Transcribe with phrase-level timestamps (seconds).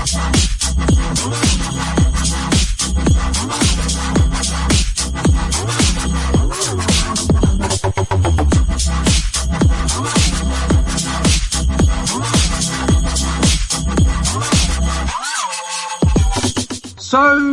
[0.00, 0.06] So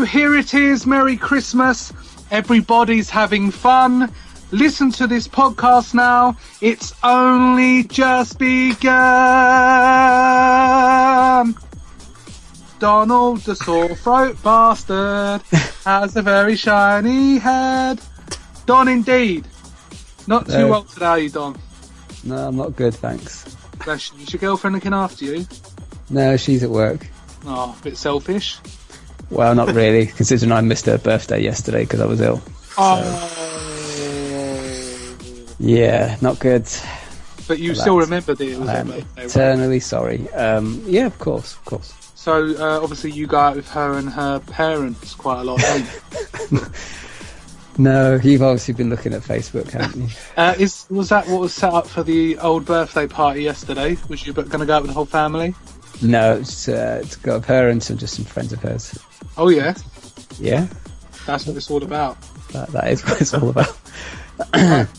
[0.06, 1.92] here it is, Merry Christmas.
[2.32, 4.10] Everybody's having fun.
[4.52, 6.38] Listen to this podcast now.
[6.62, 8.88] It's only just begun.
[12.80, 15.42] Donald the sore throat bastard
[15.86, 18.00] has a very shiny head.
[18.66, 19.46] Don indeed.
[20.28, 20.68] Not too No.
[20.68, 21.56] well today, are you, Don?
[22.24, 23.46] No, I'm not good, thanks.
[23.86, 24.24] Bless you.
[24.24, 25.46] Is your girlfriend looking after you?
[26.10, 27.08] No, she's at work.
[27.46, 28.58] Oh, a bit selfish.
[29.30, 32.42] Well, not really, considering I missed her birthday yesterday because I was ill.
[32.78, 33.34] Oh.
[35.60, 36.68] Yeah, not good.
[37.48, 40.30] But you still remember that it was I am eternally sorry.
[40.32, 41.94] Um, yeah, of course, of course.
[42.28, 45.86] So uh, obviously you go out with her and her parents quite a lot, don't
[46.52, 46.60] you?
[47.78, 50.10] No, you've obviously been looking at Facebook, haven't you?
[50.36, 53.96] Uh, is was that what was set up for the old birthday party yesterday?
[54.10, 55.56] Was you going to go out with the whole family?
[56.02, 59.00] no, it's uh, to go with her and some just some friends of hers.
[59.38, 59.74] Oh yeah,
[60.38, 60.68] Yeah,
[61.26, 62.18] that's what it's all about.
[62.52, 63.78] that, that is what it's all about.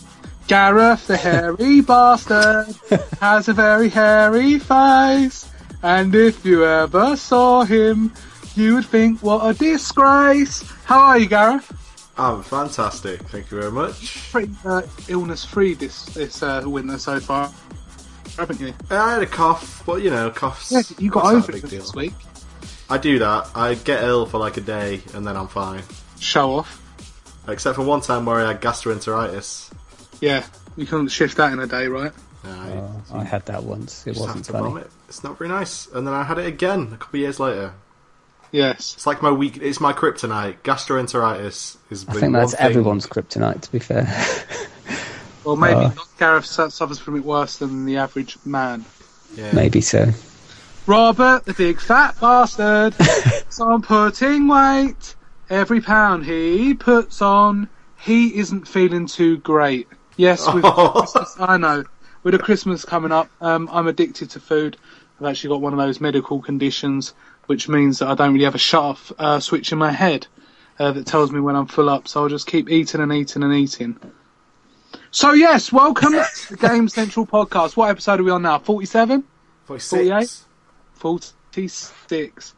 [0.47, 2.75] Gareth, the hairy bastard,
[3.21, 5.45] has a very hairy face,
[5.83, 8.13] and if you ever saw him,
[8.55, 10.61] you would think what a disgrace.
[10.85, 11.71] How are you, Gareth?
[12.17, 14.29] I'm fantastic, thank you very much.
[14.31, 17.49] Pretty uh, illness-free this this uh, winter so far,
[18.37, 18.73] haven't you?
[18.89, 20.71] I had a cough, but you know, coughs.
[20.71, 21.79] Yeah, you got over a it big deal.
[21.81, 22.13] this week.
[22.89, 23.49] I do that.
[23.55, 25.83] I get ill for like a day and then I'm fine.
[26.19, 26.81] Show off.
[27.47, 29.71] Except for one time where I had gastroenteritis.
[30.21, 30.43] Yeah,
[30.75, 32.11] you couldn't shift that in a day, right?
[32.43, 34.05] I Oh, I had that once.
[34.07, 34.69] It wasn't funny.
[34.69, 34.89] vomit.
[35.07, 35.87] It's not very nice.
[35.87, 37.73] And then I had it again a couple of years later.
[38.51, 38.93] Yes.
[38.95, 39.57] It's like my week.
[39.61, 40.57] It's my kryptonite.
[40.63, 42.05] Gastroenteritis is.
[42.07, 44.07] I think one that's thing- everyone's kryptonite, to be fair.
[45.45, 45.91] Well, maybe Uh.
[46.19, 48.83] Gareth suffers from it worse than the average man.
[49.35, 49.51] Yeah.
[49.53, 50.09] Maybe so.
[50.85, 55.15] Robert, the big fat bastard, keeps on putting weight.
[55.49, 59.87] Every pound he puts on, he isn't feeling too great.
[60.17, 60.63] Yes, with
[60.95, 61.85] Christmas, I know.
[62.21, 64.75] With the Christmas coming up, um, I'm addicted to food.
[65.19, 67.13] I've actually got one of those medical conditions,
[67.45, 70.27] which means that I don't really have a shut off uh, switch in my head
[70.79, 72.09] uh, that tells me when I'm full up.
[72.09, 73.97] So I'll just keep eating and eating and eating.
[75.11, 77.77] So yes, welcome to the Game Central podcast.
[77.77, 78.59] What episode are we on now?
[78.59, 79.23] 47?
[79.65, 80.45] 46.
[80.95, 82.53] 46.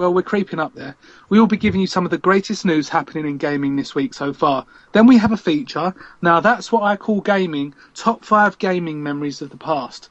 [0.00, 0.96] Well, we're creeping up there.
[1.28, 4.14] We will be giving you some of the greatest news happening in gaming this week
[4.14, 4.64] so far.
[4.92, 5.94] Then we have a feature.
[6.22, 10.08] Now, that's what I call gaming top five gaming memories of the past.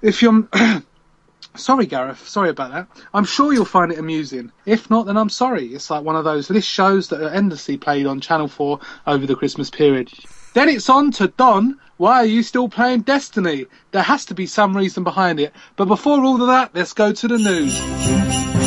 [0.00, 0.48] If you're.
[1.54, 2.26] sorry, Gareth.
[2.26, 2.86] Sorry about that.
[3.12, 4.52] I'm sure you'll find it amusing.
[4.64, 5.66] If not, then I'm sorry.
[5.66, 9.26] It's like one of those list shows that are endlessly played on Channel 4 over
[9.26, 10.10] the Christmas period.
[10.54, 11.78] Then it's on to Don.
[11.98, 13.66] Why are you still playing Destiny?
[13.90, 15.52] There has to be some reason behind it.
[15.76, 18.59] But before all of that, let's go to the news.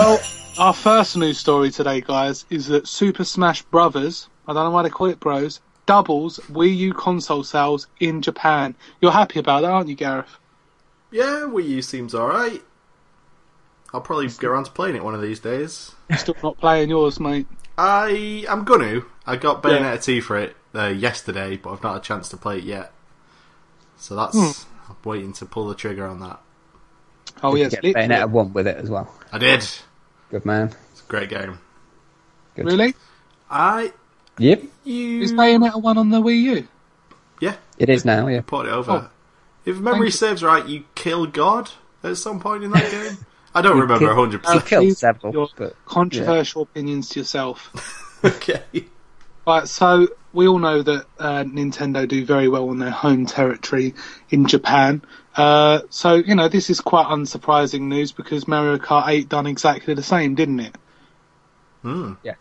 [0.00, 0.18] Well,
[0.56, 4.82] our first news story today, guys, is that Super Smash Brothers, I don't know why
[4.82, 8.74] they call it bros, doubles Wii U console sales in Japan.
[9.02, 10.38] You're happy about that, aren't you, Gareth?
[11.10, 12.62] Yeah, Wii U seems alright.
[13.92, 15.94] I'll probably get around to playing it one of these days.
[16.16, 17.46] Still not playing yours, mate.
[17.76, 19.02] I am gonna.
[19.26, 19.96] I got Bayonetta Yeah.
[19.98, 22.90] 2 for it uh, yesterday, but I've not had a chance to play it yet.
[23.98, 24.34] So that's.
[24.34, 24.66] Hmm.
[24.88, 26.40] I'm waiting to pull the trigger on that.
[27.42, 27.74] Oh, yes.
[27.78, 27.94] Get.
[27.94, 29.14] Bayonetta 1 with it as well.
[29.30, 29.68] I did.
[30.30, 30.72] Good man.
[30.92, 31.58] It's a great game.
[32.54, 32.66] Good.
[32.66, 32.94] Really?
[33.50, 33.92] I.
[34.38, 35.20] Yep, You.
[35.22, 36.68] Is Bayonetta 1 on the Wii U?
[37.40, 38.40] Yeah, it is now, yeah.
[38.40, 38.90] put it over.
[38.92, 39.10] Oh.
[39.66, 40.10] If memory you.
[40.12, 41.70] serves right, you kill God
[42.02, 43.18] at some point in that game.
[43.54, 44.54] I don't remember kill- 100%.
[44.54, 48.20] You killed several, your but controversial opinions to yourself.
[48.24, 48.62] okay.
[49.46, 53.94] Right, so we all know that uh, Nintendo do very well on their home territory
[54.30, 55.02] in Japan.
[55.36, 59.94] Uh, so, you know, this is quite unsurprising news because Mario Kart 8 done exactly
[59.94, 60.76] the same, didn't it?
[61.82, 62.14] Hmm.
[62.22, 62.36] yes.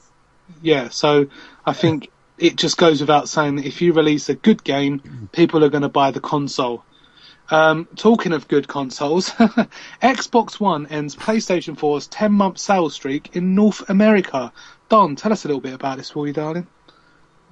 [0.61, 1.27] Yeah, so
[1.65, 5.63] I think it just goes without saying that if you release a good game, people
[5.63, 6.83] are going to buy the console.
[7.51, 9.29] Um, talking of good consoles,
[10.01, 14.51] Xbox One ends PlayStation 4's 10 month sales streak in North America.
[14.87, 16.67] Don, tell us a little bit about this, will you, darling?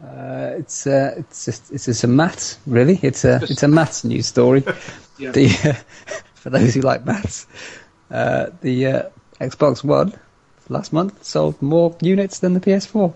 [0.04, 3.00] Uh, it's uh, it's just it's just a maths, really.
[3.02, 4.64] It's a it's a maths news story.
[5.20, 5.32] Yeah.
[5.32, 5.74] The uh,
[6.36, 7.48] for those who like maths,
[8.12, 9.04] uh, the uh,
[9.42, 10.14] Xbox One
[10.70, 13.14] last month sold more units than the PS4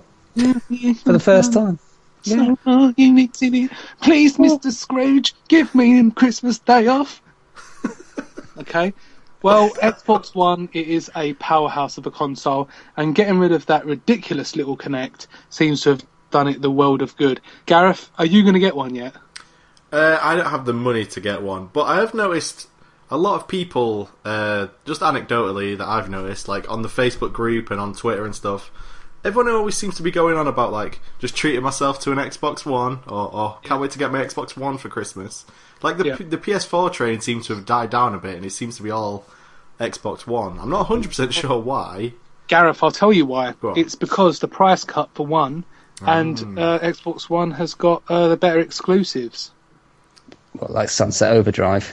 [1.04, 1.78] for the first time.
[2.24, 3.72] So are you mixing it?
[4.02, 4.72] Please, Mr.
[4.72, 7.22] Scrooge, give me him Christmas Day off.
[8.58, 8.94] okay.
[9.42, 13.86] Well, Xbox One it is a powerhouse of a console, and getting rid of that
[13.86, 17.42] ridiculous little Kinect seems to have done it the world of good.
[17.66, 19.16] Gareth, are you going to get one yet?
[19.92, 22.68] Uh, I don't have the money to get one, but I have noticed
[23.10, 27.70] a lot of people, uh, just anecdotally that I've noticed, like on the Facebook group
[27.70, 28.72] and on Twitter and stuff.
[29.24, 32.66] Everyone always seems to be going on about like just treating myself to an Xbox
[32.66, 35.46] One, or, or can't wait to get my Xbox One for Christmas.
[35.84, 36.16] Like the Yeah.
[36.16, 38.90] the PS4 train seems to have died down a bit, and it seems to be
[38.90, 39.26] all
[39.80, 40.58] Xbox One.
[40.60, 42.14] I'm not 100 percent sure why.
[42.48, 43.54] Gareth, I'll tell you why.
[43.76, 45.66] It's because the price cut for one,
[46.06, 49.52] and uh, Xbox One has got uh, the better exclusives.
[50.54, 51.92] What, like Sunset Overdrive?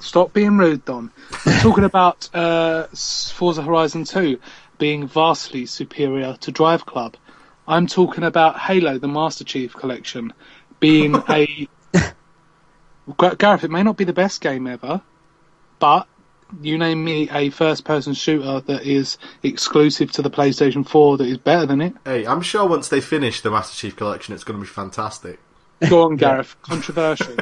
[0.00, 1.10] Stop being rude, Don.
[1.44, 4.40] We're talking about uh, Forza Horizon 2
[4.78, 7.16] being vastly superior to Drive Club.
[7.68, 10.32] I'm talking about Halo, the Master Chief Collection,
[10.80, 11.68] being a.
[13.38, 15.02] Gareth, it may not be the best game ever,
[15.78, 16.06] but
[16.60, 21.26] you name me a first person shooter that is exclusive to the PlayStation 4 that
[21.26, 21.94] is better than it.
[22.04, 25.38] Hey, I'm sure once they finish the Master Chief Collection, it's going to be fantastic.
[25.88, 26.56] Go on, Gareth.
[26.62, 27.36] Controversial.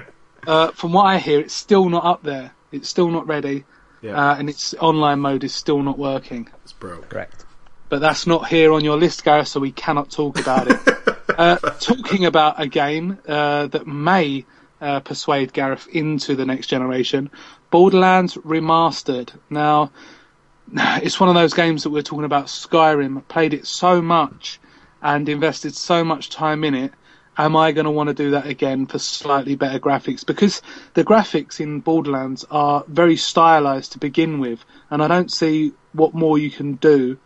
[0.46, 2.52] uh, from what I hear, it's still not up there.
[2.72, 3.64] It's still not ready.
[4.02, 6.48] Yeah, uh, and its online mode is still not working.
[6.62, 7.08] it's broke.
[7.08, 7.46] Correct.
[7.88, 10.80] But that's not here on your list, Gareth, so we cannot talk about it.
[11.38, 14.44] uh, talking about a game uh, that may
[14.80, 17.30] uh, persuade Gareth into the next generation,
[17.74, 19.36] Borderlands Remastered.
[19.50, 19.90] Now,
[20.72, 22.46] it's one of those games that we're talking about.
[22.46, 24.60] Skyrim I played it so much
[25.02, 26.92] and invested so much time in it.
[27.36, 30.24] Am I going to want to do that again for slightly better graphics?
[30.24, 30.62] Because
[30.92, 36.14] the graphics in Borderlands are very stylized to begin with, and I don't see what
[36.14, 37.18] more you can do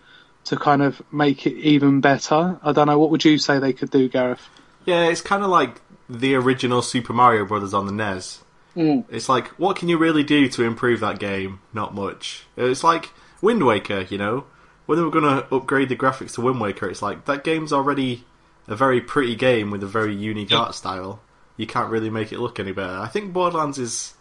[0.45, 2.59] to kind of make it even better.
[2.63, 2.99] I don't know.
[2.99, 4.49] What would you say they could do, Gareth?
[4.87, 8.45] Yeah, it's kind of like the original Super Mario Brothers on the NES.
[8.79, 9.05] Mm.
[9.11, 11.61] It's like, what can you really do to improve that game?
[11.73, 12.47] Not much.
[12.57, 13.11] It's like
[13.43, 14.45] Wind Waker, you know?
[14.87, 17.73] When they were going to upgrade the graphics to Wind Waker, it's like, that game's
[17.73, 18.25] already
[18.69, 21.21] a very pretty game with a very unique art style.
[21.57, 22.99] You can't really make it look any better.
[22.99, 24.15] I think Borderlands is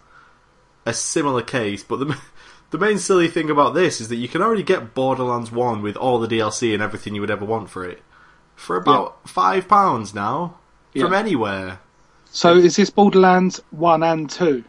[0.86, 2.18] a similar case, but the,
[2.72, 5.96] the main silly thing about this is that you can already get Borderlands 1 with
[5.96, 8.02] all the DLC and everything you would ever want for it
[8.56, 10.58] for about £5 now
[10.94, 11.80] from anywhere.
[12.32, 14.64] So is this Borderlands one and two?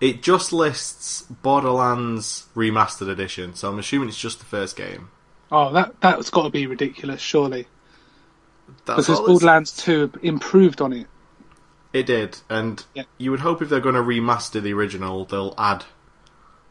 [0.00, 5.10] It just lists Borderlands Remastered Edition, so I'm assuming it's just the first game.
[5.50, 7.66] Oh, that that's got to be ridiculous, surely,
[8.86, 11.06] That's because Borderlands two improved on it.
[11.92, 13.04] It did, and Yeah.
[13.18, 15.84] you would hope if they're going to remaster the original, they'll add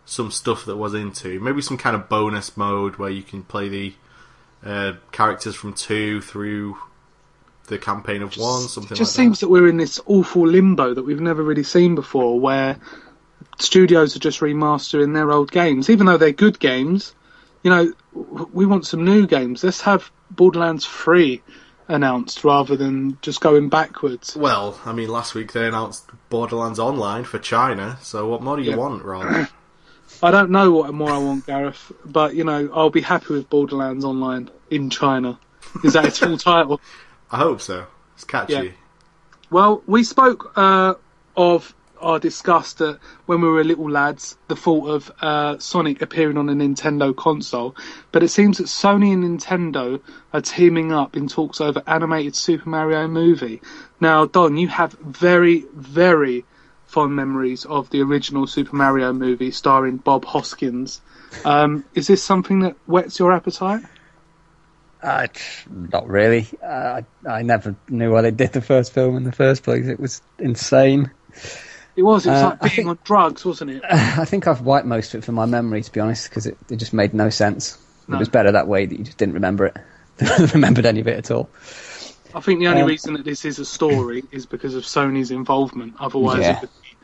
[0.03, 3.69] some stuff that was into maybe some kind of bonus mode where you can play
[3.69, 3.93] the
[4.65, 6.75] uh, characters from two through
[7.71, 10.93] the campaign of one, something It just like seems that we're in this awful limbo
[10.93, 12.77] that we've never really seen before, where
[13.59, 17.15] studios are just remastering their old games, even though they're good games.
[17.63, 17.93] You know,
[18.53, 19.63] we want some new games.
[19.63, 21.41] Let's have Borderlands three
[21.87, 24.35] announced rather than just going backwards.
[24.35, 28.63] Well, I mean, last week they announced Borderlands Online for China, so what more do
[28.63, 28.77] you Yeah.
[28.77, 29.47] want, Rob?
[30.23, 33.49] I don't know what more I want, Gareth, but you know, I'll be happy with
[33.49, 35.39] Borderlands Online in China.
[35.83, 36.81] Is that its full title?
[37.31, 37.87] I hope so.
[38.15, 38.53] It's catchy.
[38.53, 38.71] Yeah.
[39.49, 40.95] Well, we spoke uh,
[41.35, 46.37] of our disgust at when we were little lads, the thought of uh, Sonic appearing
[46.37, 47.75] on a Nintendo console,
[48.11, 50.01] but it seems that Sony and Nintendo
[50.33, 53.61] are teaming up in talks over animated Super Mario movie.
[53.99, 56.45] Now, Don, you have very, very
[56.85, 61.01] fond memories of the original Super Mario movie starring Bob Hoskins.
[61.45, 63.83] Um, is this something that whets your appetite?
[65.01, 65.27] Uh,
[65.69, 66.47] not really.
[66.63, 69.87] Uh, I, I never knew why they did the first film in the first place.
[69.87, 71.09] It was insane.
[71.95, 72.25] It was.
[72.25, 73.83] It was Uh, like being on drugs, wasn't it?
[73.89, 76.57] I think I've wiped most of it from my memory, to be honest, because it,
[76.69, 77.77] it just made no sense.
[78.07, 78.15] No.
[78.17, 79.77] It was better that way that you just didn't remember it.
[80.17, 81.49] Didn't remembered any of it at all.
[82.33, 85.31] I think the only Um, reason that this is a story is because of Sony's
[85.31, 85.95] involvement.
[85.99, 86.57] Otherwise, Yeah.
[86.57, 86.95] it would be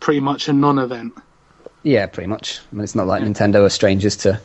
[0.00, 1.12] pretty much a non-event.
[1.84, 2.60] Yeah, pretty much.
[2.72, 4.40] I mean, it's not like Nintendo are strangers to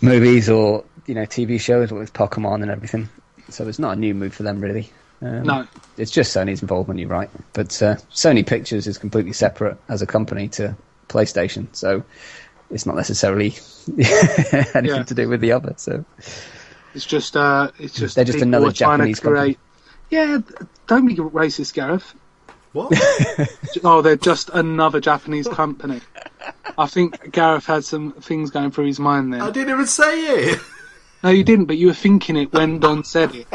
[0.00, 3.08] movies or you know TV shows with Pokemon and everything.
[3.48, 4.92] So it's not a new move for them, really.
[5.20, 7.00] Um, No, it's just Sony's involvement.
[7.00, 10.76] You're right, but uh, Sony Pictures is completely separate as a company to
[11.08, 12.04] PlayStation, so
[12.70, 13.56] it's not necessarily
[13.98, 15.02] anything Yeah.
[15.02, 15.74] to do with the other.
[15.78, 16.04] So
[16.94, 19.58] it's just uh, it's just They're just another are trying Japanese company.
[20.10, 20.38] Yeah,
[20.86, 22.14] don't be racist, Gareth.
[22.72, 22.92] What?
[23.84, 26.00] Oh, they're just another Japanese company.
[26.78, 29.42] I think Gareth had some things going through his mind there.
[29.42, 30.14] I didn't even say
[30.44, 30.60] it.
[31.22, 33.46] No, you didn't, but you were thinking it when Don said it.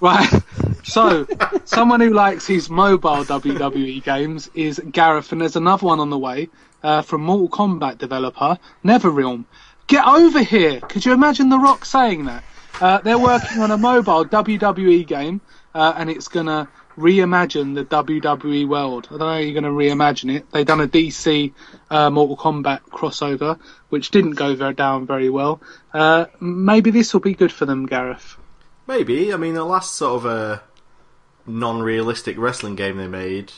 [0.00, 0.42] Right.
[0.82, 1.26] So,
[1.64, 6.18] someone who likes his mobile WWE games is Gareth, and there's another one on the
[6.18, 6.50] way
[6.82, 9.46] uh, from Mortal Kombat developer NetherRealm.
[9.86, 10.80] Get over here!
[10.80, 12.44] Could you imagine The Rock saying that?
[12.80, 15.40] Uh, they're working on a mobile WWE game,
[15.74, 19.06] uh, and it's gonna reimagine the WWE world.
[19.06, 20.50] I don't know how you're gonna reimagine it.
[20.50, 21.52] They've done a DC
[21.90, 23.58] uh, Mortal Kombat crossover,
[23.88, 25.60] which didn't go very, down very well.
[25.92, 28.36] Uh, maybe this will be good for them, Gareth.
[28.86, 29.32] Maybe.
[29.32, 30.60] I mean, the last sort of uh,
[31.46, 33.52] non-realistic wrestling game they made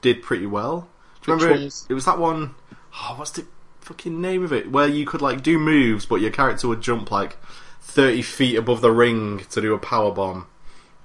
[0.00, 0.88] did pretty well.
[1.22, 1.64] Do you Which remember?
[1.64, 1.86] was?
[1.88, 2.54] It was that one
[2.94, 3.46] oh what's the
[3.80, 4.70] fucking name of it?
[4.70, 7.36] Where you could like do moves, but your character would jump like
[7.80, 10.46] thirty feet above the ring to do a power bomb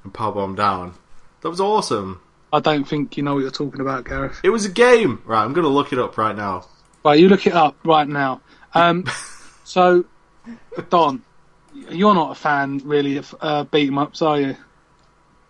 [0.04, 0.96] and power bomb down.
[1.42, 2.22] That was awesome.
[2.52, 4.40] I don't think you know what you're talking about, Gareth.
[4.44, 5.22] It was a game.
[5.26, 6.66] Right, I'm gonna look it up right now.
[7.04, 8.42] Right, you look it up right now.
[8.74, 9.06] Um,
[9.64, 10.06] so,
[10.90, 11.22] Don,
[11.74, 14.56] you're not a fan really of uh, beat 'em ups, are you?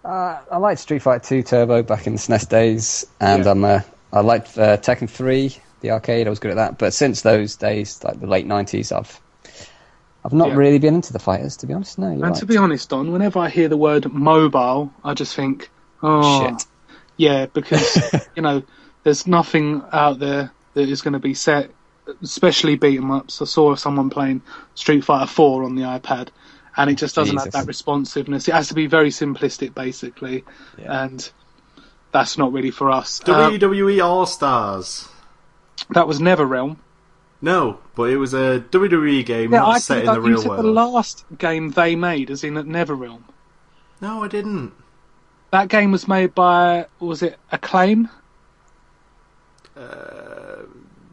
[0.03, 3.51] Uh, I liked Street Fighter 2 Turbo back in the SNES days, and Yeah.
[3.51, 3.82] I'm uh,
[4.13, 6.27] I liked uh, Tekken 3, the arcade.
[6.27, 6.77] I was good at that.
[6.77, 9.20] But since those days, like the late 90s, I've
[10.25, 10.56] I've not Yeah.
[10.56, 11.98] really been into the fighters, to be honest.
[12.00, 12.36] No, you're And right.
[12.36, 15.70] to be honest, Don, whenever I hear the word mobile, I just think,
[16.03, 16.65] oh, Shit.
[17.17, 17.97] yeah, because
[18.35, 18.63] you know,
[19.03, 21.71] there's nothing out there that is going to be set,
[22.21, 23.41] especially beat 'em ups.
[23.41, 24.41] I saw someone playing
[24.75, 26.29] Street Fighter 4 on the iPad,
[26.75, 28.47] and it just doesn't have that responsiveness.
[28.47, 30.43] It has to be very simplistic, basically,
[30.77, 31.03] Yeah.
[31.05, 31.29] and
[32.11, 33.21] that's not really for us.
[33.27, 35.07] Um, WWE All Stars.
[35.91, 36.77] that was NetherRealm.
[37.39, 40.27] No, but it was a WWE game, Yeah, not I set think in the that
[40.27, 40.65] you real world.
[40.65, 43.21] the last game they made, as in at NetherRealm.
[44.01, 44.73] No, I didn't.
[45.57, 48.09] That game was made by, was it Acclaim?
[49.75, 50.65] Uh,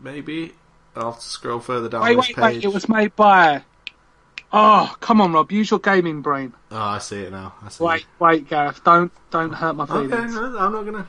[0.03, 0.53] maybe.
[0.95, 2.45] I'll have to scroll further down Wait, this wait, page.
[2.57, 3.63] wait, it was made by.
[4.53, 6.53] Oh, come on, Rob, use your gaming brain.
[6.71, 7.55] Oh, I see it now.
[7.65, 7.85] I see.
[7.85, 10.35] Wait, wait, Gareth, don't don't hurt my Okay, feelings.
[10.35, 11.09] no, I'm not gonna.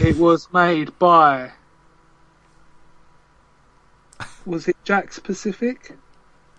[0.00, 1.52] It was made by.
[4.46, 5.92] Was it Jakks Pacific?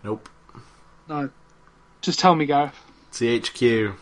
[0.03, 0.29] Nope.
[1.09, 1.31] No.
[2.01, 2.75] Just tell me, Gareth.
[3.11, 3.95] THQ.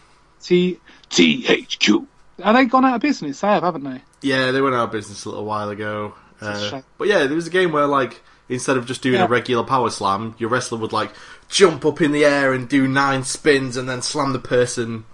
[0.43, 2.05] T THQ.
[2.43, 3.41] Are they gone out of business?
[3.41, 4.01] They have, haven't they?
[4.21, 6.13] Yeah, they went out of business a little while ago.
[6.41, 9.25] Uh, but yeah, there was a game where like instead of just doing Yeah.
[9.25, 11.11] a regular power slam, your wrestler would like
[11.49, 15.05] jump up in the air and do nine spins and then slam the person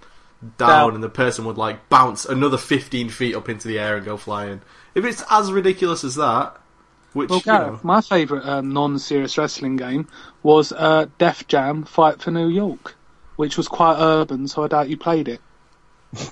[0.56, 0.94] down, Down.
[0.94, 4.16] and the person would like bounce another fifteen feet up into the air and go
[4.16, 4.62] flying.
[4.94, 6.56] If it's as ridiculous as that,
[7.12, 10.08] which Well, you know, my favourite um, non-serious wrestling game
[10.42, 12.96] was uh, Def Jam Fight for New York,
[13.40, 15.40] which was quite urban, so I doubt you played it.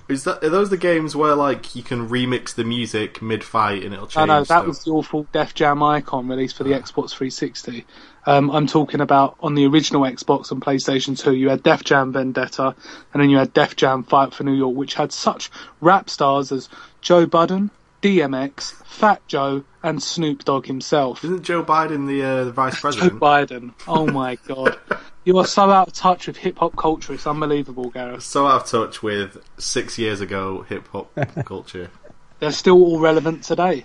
[0.08, 3.82] is that are those the games where like you can remix the music mid fight
[3.84, 4.26] and it'll I change?
[4.28, 4.66] know that stuff?
[4.66, 7.86] was the awful Def Jam icon released for the Xbox 360.
[8.26, 11.34] Um, I'm talking about on the original Xbox and PlayStation 2.
[11.34, 12.74] You had Def Jam Vendetta,
[13.14, 15.50] and then you had Def Jam Fight for New York, which had such
[15.80, 16.68] rap stars as
[17.00, 17.70] Joe Budden,
[18.02, 21.24] DMX, Fat Joe, and Snoop Dogg himself.
[21.24, 23.12] Isn't Joe Biden the uh, the vice president?
[23.14, 23.18] Joe?
[23.18, 23.72] Biden.
[23.86, 24.76] Oh my god.
[25.28, 27.12] You are so out of touch with hip hop culture.
[27.12, 28.23] It's unbelievable, Gareth.
[28.23, 31.90] so out of touch with six years ago hip hop culture.
[32.38, 33.85] They're still all relevant today.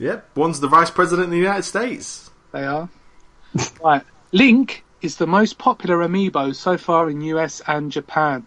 [0.00, 2.32] Yep, one's the vice president of the United States.
[2.50, 2.88] They are.
[3.84, 4.02] right.
[4.32, 8.44] Link is the most popular amiibo so far in US and Japan.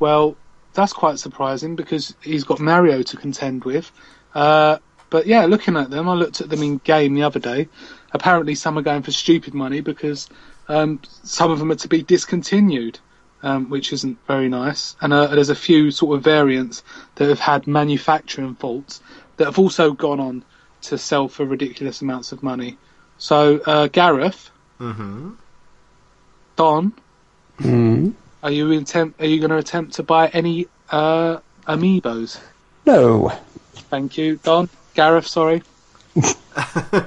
[0.00, 0.36] Well,
[0.72, 3.92] that's quite surprising because he's got Mario to contend with.
[4.34, 7.68] Uh, but yeah, looking at them, I looked at them in game the other day.
[8.10, 10.28] Apparently, some are going for stupid money because
[10.68, 12.98] um, some of them are to be discontinued,
[13.42, 14.96] um, which isn't very nice.
[15.00, 16.82] And uh, there's a few sort of variants
[17.16, 19.00] that have had manufacturing faults
[19.36, 20.44] that have also gone on
[20.82, 22.76] to sell for ridiculous amounts of money.
[23.18, 25.30] So, uh, Gareth, Mm-hmm.
[26.56, 26.92] Don,
[27.58, 28.14] Mm.
[28.42, 29.20] are you attempt?
[29.20, 32.40] Are you going to attempt to buy any uh, amiibos?
[32.84, 33.30] No.
[33.90, 34.68] Thank you, Don.
[34.94, 35.62] Gareth, sorry.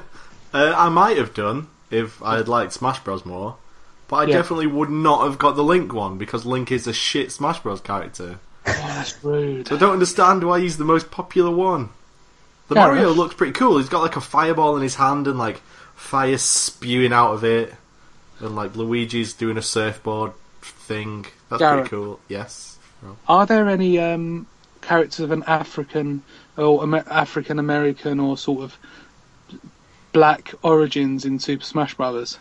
[0.54, 3.56] Uh, I might have done if I had liked Smash Bros more,
[4.08, 4.38] but I Yeah.
[4.38, 7.82] definitely would not have got the Link one because Link is a shit Smash Bros
[7.82, 8.40] character.
[8.66, 9.68] Oh, that's rude.
[9.68, 11.90] So I don't understand why he's the most popular one.
[12.68, 12.76] The?
[12.76, 13.78] Mario looks pretty cool.
[13.78, 15.62] He's got like a fireball in his hand and like
[15.96, 17.74] fire spewing out of it,
[18.42, 21.26] and like Luigi's doing a surfboard thing.
[21.50, 21.88] That's Gareth.
[21.88, 22.20] pretty cool.
[22.28, 22.78] Yes.
[23.28, 24.48] Are there any um,
[24.82, 26.24] characters of an African
[26.58, 28.76] or Amer- African American or sort of
[30.12, 32.38] black origins in Super Smash Brothers?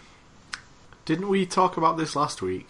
[1.04, 2.68] Didn't we talk about this last week?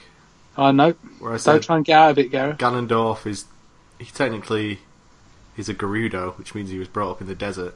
[0.56, 0.92] I know.
[1.18, 2.58] Where I Don't said try and get out of it, Gareth.
[2.58, 3.44] Ganondorf is
[3.98, 4.80] he technically
[5.56, 7.74] he's a Gerudo, which means he was brought up in the desert.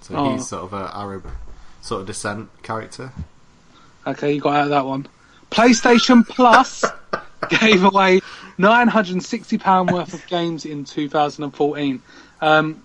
[0.00, 0.32] So Oh.
[0.32, 1.26] he's sort of a Arab
[1.82, 3.12] sort of descent character.
[4.06, 5.06] Okay, you got out of that one.
[5.50, 6.84] PlayStation Plus
[7.48, 8.20] gave away
[8.60, 12.02] Nine hundred and sixty pound worth of games in 2014.
[12.40, 12.82] Um,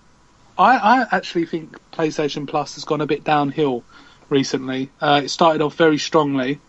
[0.57, 3.83] I, I actually think PlayStation Plus has gone a bit downhill
[4.29, 4.89] recently.
[5.01, 6.59] Uh, it started off very strongly,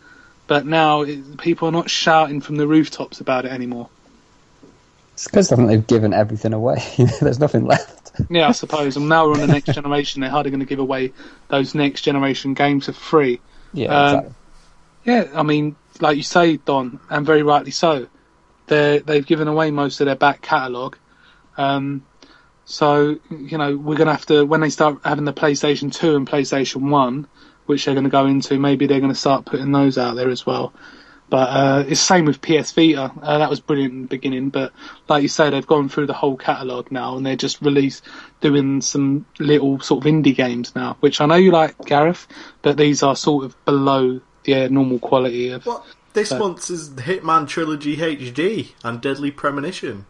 [0.47, 3.89] but now it, people are not shouting from the rooftops about it anymore.
[5.15, 6.83] It's because I think they've given everything away.
[7.21, 8.21] There's nothing left.
[8.31, 8.97] Yeah, I suppose.
[8.97, 10.21] And now we're on the next generation.
[10.21, 11.13] They're hardly going to give away
[11.49, 13.41] those next generation games for free.
[13.73, 14.35] Yeah, Um, exactly.
[15.05, 18.09] Yeah, I mean, like you say, Don, and very rightly so.
[18.67, 20.97] They they've given away most of their back catalogue.
[21.59, 22.05] Um,
[22.65, 26.29] so you know we're gonna have to when they start having the PlayStation Two and
[26.29, 27.27] PlayStation One,
[27.67, 30.29] which they're going to go into, maybe they're going to start putting those out there
[30.31, 30.73] as well.
[31.31, 33.11] But uh, it's the same with PS Vita.
[33.21, 34.73] Uh, that was brilliant in the beginning, but
[35.09, 38.05] like you say, they've gone through the whole catalogue now, and they're just released
[38.41, 42.29] doing some little sort of indie games now, which I know you like, Gareth,
[42.61, 45.65] but these are sort of below the uh, normal quality of.
[45.65, 45.85] What?
[46.13, 50.07] This But- month's is Hitman Trilogy HD and Deadly Premonition.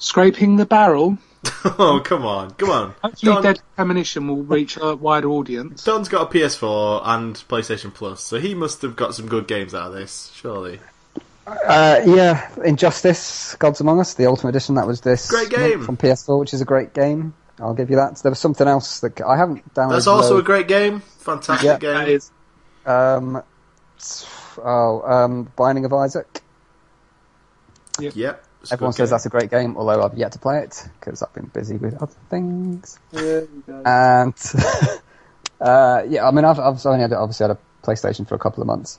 [0.00, 1.18] Scraping the barrel.
[1.64, 2.94] oh, come on, come on.
[3.02, 5.84] Hopefully, Don, Dead Premonition will reach a wider audience.
[5.84, 9.74] Don's got a PS4 and PlayStation Plus, so he must have got some good games
[9.74, 10.80] out of this, surely.
[11.46, 14.74] Uh, yeah, Injustice, Gods Among Us, the Ultimate Edition.
[14.74, 15.82] That was this Great game.
[15.82, 17.32] from PS4, which is a great game.
[17.58, 18.16] I'll give you that.
[18.22, 19.90] There was something else that I haven't downloaded.
[19.92, 21.00] That's also a great game.
[21.00, 21.78] Fantastic Yeah.
[21.78, 21.94] game.
[21.94, 22.30] That is.
[22.86, 23.42] Um,
[24.62, 26.42] oh, um, Binding of Isaac.
[27.98, 28.44] Yep.
[28.62, 29.14] It's Everyone says game.
[29.14, 31.94] that's a great game, although I've yet to play it because I've been busy with
[32.02, 32.98] other things.
[33.10, 33.46] There.
[33.86, 34.34] And
[35.60, 38.62] uh, yeah, I mean, I've, I've only had, obviously had a PlayStation for a couple
[38.62, 38.98] of months,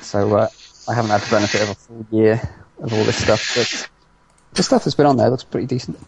[0.00, 0.48] so uh,
[0.88, 2.40] I haven't had the benefit of a full year
[2.80, 3.54] of all this stuff.
[3.54, 3.88] But
[4.54, 5.98] the stuff that's been on there looks pretty decent.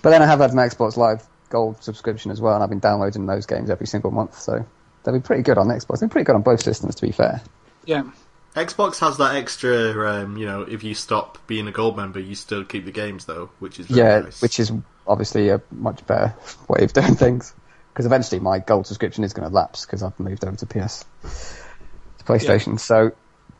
[0.00, 2.78] But then I have had an Xbox Live Gold subscription as well, and I've been
[2.78, 4.38] downloading those games every single month.
[4.38, 4.64] So
[5.04, 6.00] they've been pretty good on Xbox.
[6.00, 7.42] They've been pretty good on both systems, to be fair.
[7.84, 8.04] Yeah.
[8.54, 12.34] Xbox has that extra, um, you know, if you stop being a gold member, you
[12.34, 14.42] still keep the games though, which is very yeah, nice.
[14.42, 14.72] which is
[15.06, 16.34] obviously a much better
[16.68, 17.54] way of doing things.
[17.92, 21.04] Because eventually my gold subscription is going to lapse because I've moved over to PS,
[22.18, 22.78] to PlayStation.
[22.78, 23.10] So,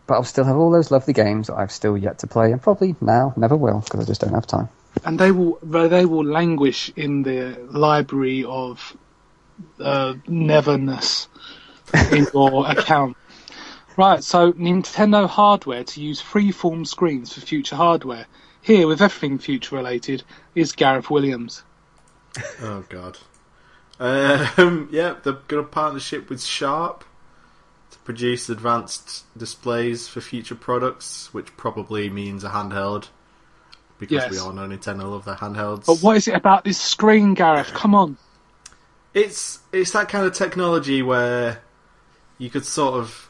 [0.07, 2.63] but I'll still have all those lovely games that I've still yet to play, and
[2.63, 4.69] probably now never will because I just don't have time.
[5.05, 8.97] and they will they will languish in the library of
[9.81, 11.27] uh, neverness
[12.13, 13.17] in your account.
[13.99, 18.27] Right, so Nintendo hardware to use freeform screens for future hardware.
[18.63, 20.23] Here, with everything future related,
[20.55, 21.65] is Gareth Williams.
[22.63, 23.19] Oh god.
[23.99, 27.05] Um, yeah, they've got a partnership with Sharp
[27.91, 33.09] to produce advanced displays for future products, which probably means a handheld.
[33.99, 34.31] Because Yes.
[34.31, 35.87] we all know Nintendo love their handhelds.
[35.87, 37.73] But what is it about this screen, Gareth?
[37.75, 38.17] Come on.
[39.13, 41.63] It's it's that kind of technology where
[42.39, 43.28] you could sort of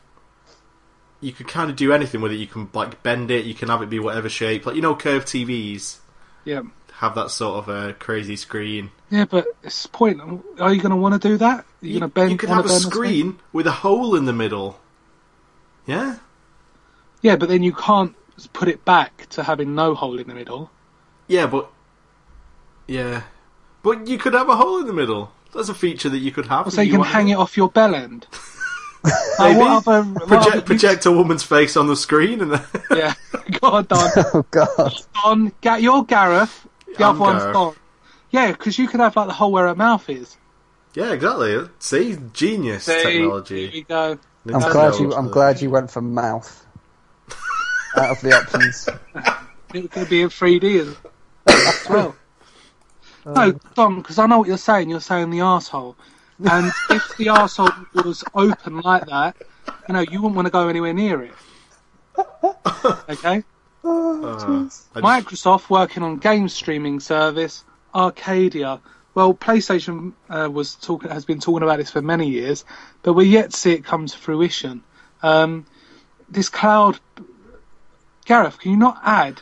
[1.21, 2.37] you could kind of do anything with it.
[2.37, 3.45] You can like bend it.
[3.45, 4.67] You can have it be whatever shape.
[4.67, 5.99] Like you know, curved TVs
[6.45, 6.63] Yeah.
[6.95, 8.91] have that sort of a crazy screen.
[9.11, 10.21] Yeah, but it's the point.
[10.61, 11.61] Are you going to want to do that?
[11.61, 12.31] Are you, going to bend?
[12.31, 14.79] you could have a screen with a hole in the middle.
[15.87, 16.17] Yeah,
[17.23, 18.15] Yeah, but then you can't
[18.53, 20.71] put it back to having no hole in the middle.
[21.27, 21.71] yeah, but
[22.87, 23.23] yeah,
[23.83, 25.33] but you could have a hole in the middle.
[25.55, 26.71] That's a feature that you could have.
[26.73, 28.27] So you can hang it off your bell end.
[29.39, 29.59] Maybe.
[29.59, 33.15] what other, what Project, other- project a woman's face on the screen, and then Yeah,
[33.61, 34.11] go on, Don.
[34.17, 34.93] Oh God!
[35.23, 36.67] Don, Ga- you're Gareth.
[36.97, 37.55] The I'm other one's Gareth.
[37.55, 37.75] Don.
[38.31, 40.37] Yeah, because you could have like the hole where her mouth is.
[40.95, 41.69] yeah, exactly.
[41.79, 43.67] See, genius See, technology.
[43.69, 44.19] Here you go.
[44.53, 45.15] I'm glad you.
[45.15, 46.67] I'm was- glad you went for mouth
[47.97, 48.89] out of the options.
[49.75, 50.97] It could be in 3D as,
[51.47, 52.17] as well.
[53.27, 54.89] No, Don, because I know what you're saying.
[54.91, 55.97] You're saying the asshole,
[56.45, 59.37] and if the asshole was open like that,
[59.89, 61.33] you know, you wouldn't want to go anywhere near it.
[63.09, 63.43] Okay.
[63.85, 68.81] Uh, Microsoft working on game streaming service Arcadia.
[69.15, 72.65] Well, PlayStation uh, was talking has been talking about this for many years,
[73.03, 74.83] but we're yet to see it come to fruition.
[75.23, 75.67] Um,
[76.29, 77.01] this cloud,
[78.27, 79.41] Gareth, can you not add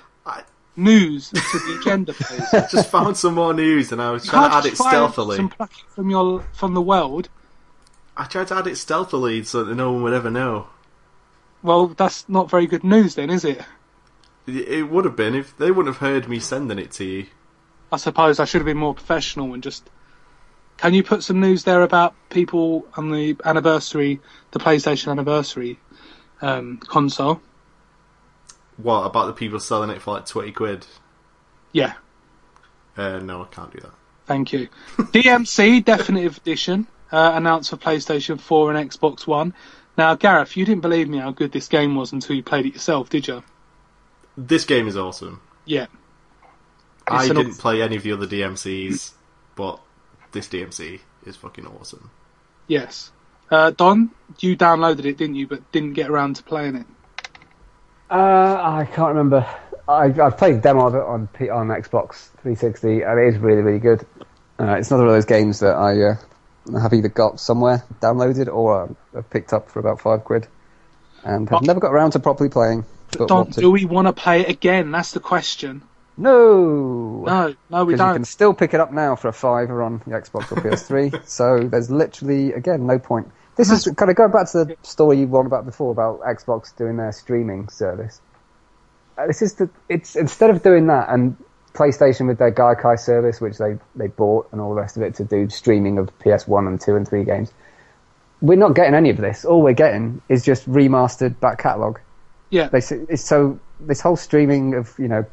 [0.77, 2.43] news to the agenda, please?
[2.53, 5.37] I just found some more news, and I was You trying to add it stealthily.
[5.37, 7.29] some plucking from your from the world.
[8.17, 10.69] I tried to add it stealthily so that no one would ever know.
[11.63, 13.63] Well, that's not very good news, then, is it?
[14.47, 17.27] It it would have been if they wouldn't have heard me sending it to you.
[17.93, 19.89] I suppose I should have been more professional and just.
[20.77, 25.79] Can you put some news there about people on the anniversary, the PlayStation anniversary
[26.43, 27.41] um, console?
[28.77, 30.87] What about the people selling it for like twenty quid?
[31.73, 31.95] Yeah,
[32.97, 33.93] Uh, no, I can't do that.
[34.27, 34.69] thank you.
[34.99, 39.53] DMC Definitive Edition uh, announced for PlayStation 4 and Xbox One.
[39.99, 42.73] Now, Gareth, you didn't believe me how good this game was until you played it
[42.75, 43.43] yourself, did you?
[44.39, 45.41] this game is awesome.
[45.65, 45.87] Yeah.
[47.07, 49.13] I It's an didn't awesome- play any of the other DMCs,
[49.55, 49.81] but
[50.33, 52.11] this DMC is fucking awesome.
[52.69, 53.13] Yes.
[53.51, 54.11] Uh, Don,
[54.41, 55.47] you downloaded it, didn't you?
[55.47, 56.87] But didn't get around to playing it.
[58.11, 58.15] Uh,
[58.81, 59.47] I can't remember.
[59.89, 63.39] I, I've played a demo of it on P- on Xbox 360, and it is
[63.39, 64.05] really, really good.
[64.59, 68.53] Uh, it's another one of those games that I uh, have either got somewhere downloaded
[68.53, 70.47] or I've picked up for about five quid,
[71.25, 72.85] and have But- never got around to properly playing.
[73.17, 74.91] But Don, do we want to play it again?
[74.91, 75.83] That's the question.
[76.17, 78.15] No, No, no, we because you don't.
[78.15, 81.25] can still pick it up now for a fiver on the Xbox or PS3.
[81.29, 83.31] so there's literally again no point.
[83.57, 86.77] This is kind of going back to the story you won about before about Xbox
[86.77, 88.21] doing their streaming service.
[89.17, 91.37] Uh, this is the it's instead of doing that and
[91.73, 95.15] PlayStation with their Gaikai service, which they they bought and all the rest of it
[95.17, 97.53] to do streaming of PS1 and two and three games.
[98.43, 99.47] We're not getting any of this.
[99.47, 101.99] All we're getting is just remastered back catalogue.
[102.51, 102.69] Yeah.
[102.69, 105.25] They, so this whole streaming of you know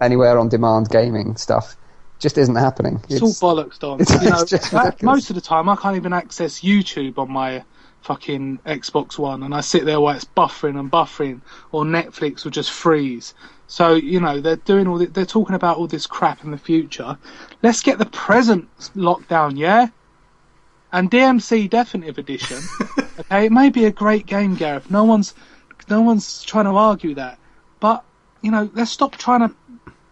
[0.00, 1.76] anywhere on demand gaming stuff
[2.22, 3.02] just isn't happening.
[3.08, 4.00] It's, all bollocks, Don.
[4.00, 7.30] it's- you know, it's that- most of the time, I can't even access YouTube on
[7.30, 7.64] my
[8.02, 12.50] fucking Xbox One, and I sit there while it's buffering and buffering, or Netflix will
[12.50, 13.34] just freeze.
[13.66, 14.98] So you know they're doing all.
[14.98, 17.16] The, they're talking about all this crap in the future.
[17.62, 19.88] Let's get the present lockdown, yeah.
[20.92, 22.58] And DMC Definitive Edition.
[23.18, 24.90] okay, it may be a great game, Gareth.
[24.90, 25.34] No one's,
[25.88, 27.38] no one's trying to argue that.
[27.80, 28.04] But
[28.42, 29.54] you know, let's stop trying to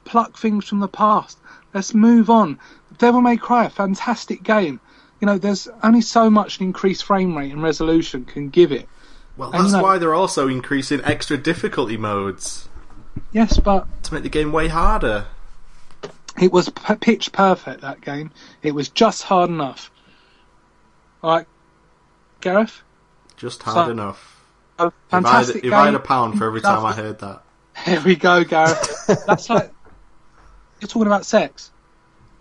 [0.05, 1.37] pluck things from the past.
[1.74, 2.59] Let's move on.
[2.98, 4.80] Devil May Cry, a fantastic game.
[5.20, 8.88] You know, there's only so much an increased frame rate and resolution can give it.
[9.37, 12.68] Well, And that's that- why they're also increasing extra difficulty modes
[13.33, 15.26] Yes, but to make the game way harder.
[16.40, 18.30] it was p- pitch perfect that game.
[18.62, 19.90] It was just hard enough.
[21.22, 21.46] All right,
[22.40, 22.83] Gareth.
[23.37, 24.37] Just hard So- enough.
[24.78, 27.18] A If I, had, fantastic if I had a pound for every time I heard
[27.18, 27.42] that.
[27.85, 29.06] Here we go, Gareth.
[29.26, 29.72] That's like
[30.81, 31.71] you're talking about sex.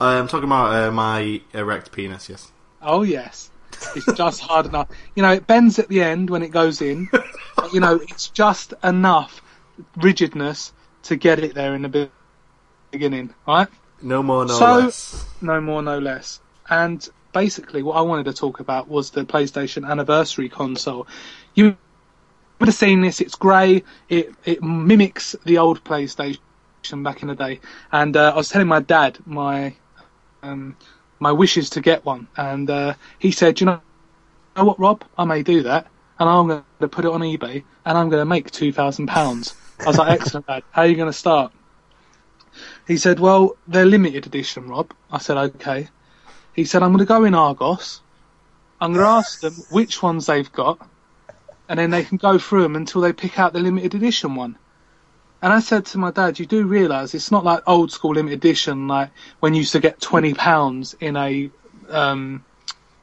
[0.01, 2.51] I'm talking about uh, my erect penis, yes.
[2.81, 3.51] Oh yes,
[3.95, 4.87] it's just hard enough.
[5.15, 7.09] You know, it bends at the end when it goes in.
[7.11, 9.41] but, you know, it's just enough
[9.97, 10.71] rigidness
[11.03, 12.09] to get it there in the
[12.91, 13.67] beginning, right?
[14.01, 15.25] No more, no So- less.
[15.41, 16.39] No more, no less.
[16.69, 21.07] And basically, what I wanted to talk about was the PlayStation Anniversary console.
[21.55, 21.75] You
[22.59, 23.19] would have seen this.
[23.21, 23.83] It's grey.
[24.07, 26.39] It it mimics the old PlayStation
[27.03, 27.59] back in the day.
[27.91, 29.75] And uh, I was telling my dad my
[30.41, 30.75] um,
[31.19, 33.81] my wishes to get one, and uh, he said, "You know,
[34.55, 35.03] know what, Rob?
[35.17, 35.87] I may do that,
[36.19, 39.07] and I'm going to put it on eBay, and I'm going to make two thousand
[39.07, 40.63] pounds." I was like, "Excellent, Dad.
[40.71, 41.51] How are you going to start?"
[42.87, 45.89] He said, "Well, they're limited edition, Rob." I said, "Okay."
[46.53, 48.01] He said, "I'm going to go in Argos.
[48.81, 50.79] I'm going to ask them which ones they've got,
[51.67, 54.57] and then they can go through them until they pick out the limited edition one."
[55.41, 58.37] And I said to my dad, "You do realise it's not like old school limited
[58.37, 61.51] edition, like when you used to get twenty pounds in a
[61.89, 62.45] um,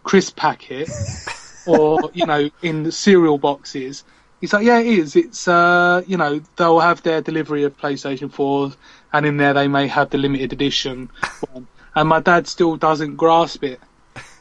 [0.04, 0.92] crisp packet,
[1.64, 4.04] or you know, in the cereal boxes."
[4.40, 5.16] He's like, "Yeah, it is.
[5.16, 8.76] It's uh, you know, they'll have their delivery of PlayStation 4s,
[9.12, 13.16] and in there they may have the limited edition one." And my dad still doesn't
[13.16, 13.80] grasp it,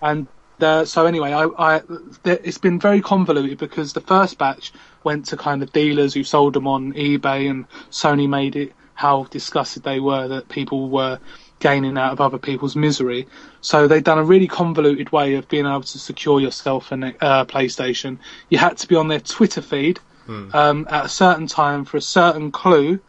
[0.02, 0.28] and
[0.60, 1.82] uh, so anyway, I, I
[2.24, 4.72] it's been very convoluted because the first batch
[5.04, 9.26] went to kind of dealers who sold them on eBay, and Sony made it how
[9.26, 11.20] disgusted they were that people were
[11.60, 13.28] gaining out of other people's misery.
[13.62, 17.46] So they'd done a really convoluted way of being able to secure yourself a uh,
[17.46, 18.20] PlayStation.
[18.50, 20.00] You had to be on their Twitter feed
[20.54, 23.00] um, at a certain time for a certain clue.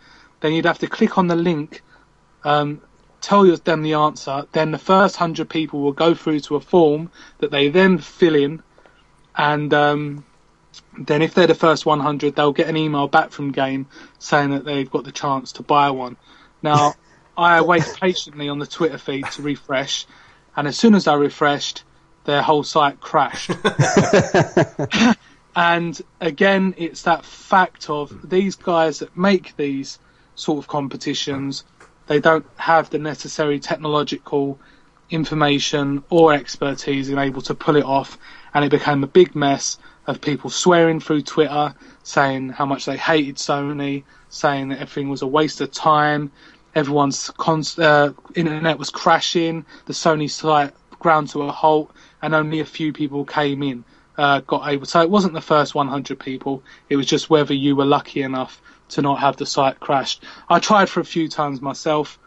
[0.41, 1.83] Then you'd have to click on the link
[2.45, 2.81] um,
[3.27, 7.11] tell them the answer, then the first hundred people will go through to a form
[7.39, 8.63] that they then fill in,
[9.35, 10.25] and um,
[10.97, 13.89] then if they're the first 100, they'll get an email back from Game
[14.21, 16.17] saying that they've got the chance to buy one.
[16.63, 16.95] Now,
[17.37, 20.07] I wait patiently on the Twitter feed to refresh,
[20.55, 21.83] and as soon as I refreshed,
[22.27, 23.51] their whole site crashed.
[25.57, 29.99] and again, it's that fact of these guys that make these
[30.37, 31.65] sort of competitions,
[32.07, 34.59] they don't have the necessary technological
[35.11, 38.19] information or expertise in able to pull it off,
[38.55, 42.97] and it became a big mess of people swearing through Twitter, saying how much they
[42.97, 46.31] hated Sony, saying that everything was a waste of time,
[46.75, 47.31] everyone's
[47.79, 51.91] uh, internet was crashing, the Sony site ground to a halt,
[52.23, 53.85] and only a few people came in,
[54.17, 54.87] uh, got able.
[54.87, 58.61] So it wasn't the first 100 people; it was just whether you were lucky enough
[58.91, 60.25] to not have the site crashed.
[60.49, 62.19] I tried for a few times myself,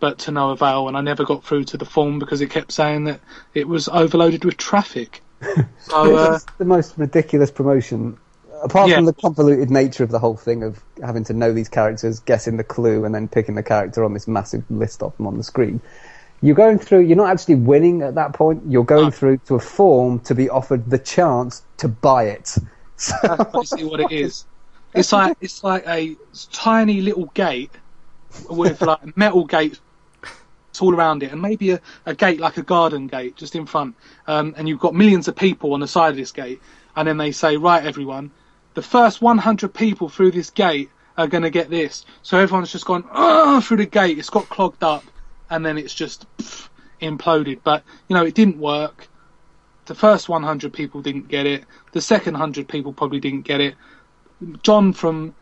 [0.00, 2.72] but to no avail, and I never got through to the form because it kept
[2.72, 3.20] saying that
[3.54, 5.22] it was overloaded with traffic.
[5.78, 8.18] So uh, It's the most ridiculous promotion
[8.62, 8.96] apart Yeah.
[8.96, 12.56] from the convoluted nature of the whole thing of having to know these characters, guessing
[12.56, 15.44] the clue, and then picking the character on this massive list of them on the
[15.44, 15.80] screen,
[16.42, 17.00] you're going through.
[17.00, 18.64] You're not actually winning at that point.
[18.68, 22.56] You're going through to a form to be offered the chance to buy it.
[22.96, 24.46] So, That's basically what it is.
[24.94, 26.16] It's like it's like a
[26.52, 27.72] tiny little gate
[28.48, 29.80] with like metal gates
[30.80, 33.96] all around it, and maybe a, a gate like a garden gate just in front.
[34.26, 36.60] Um, and you've got millions of people on the side of this gate,
[36.94, 38.30] and then they say, right, everyone,
[38.74, 42.04] the first 100 people through this gate are going to get this.
[42.22, 44.18] So everyone's just gone oh, through the gate.
[44.18, 45.04] It's got clogged up,
[45.50, 46.68] and then it's just pff,
[47.00, 47.60] imploded.
[47.64, 49.08] But you know, it didn't work.
[49.86, 51.64] The first 100 people didn't get it.
[51.92, 53.76] The second 100 people probably didn't get it.
[54.62, 55.34] John from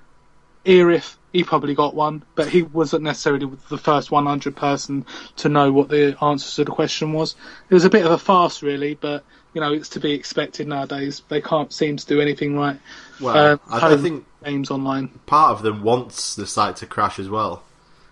[0.67, 5.05] Erith, he probably got one, but he wasn't necessarily the first 100 person
[5.37, 7.35] to know what the answer to the question was.
[7.69, 10.67] It was a bit of a farce, really, but you know it's to be expected
[10.69, 11.23] nowadays.
[11.29, 12.79] They can't seem to do anything right.
[13.21, 15.09] Well, Uh, I, I home think games online.
[15.27, 17.63] part of them wants the site to crash as well.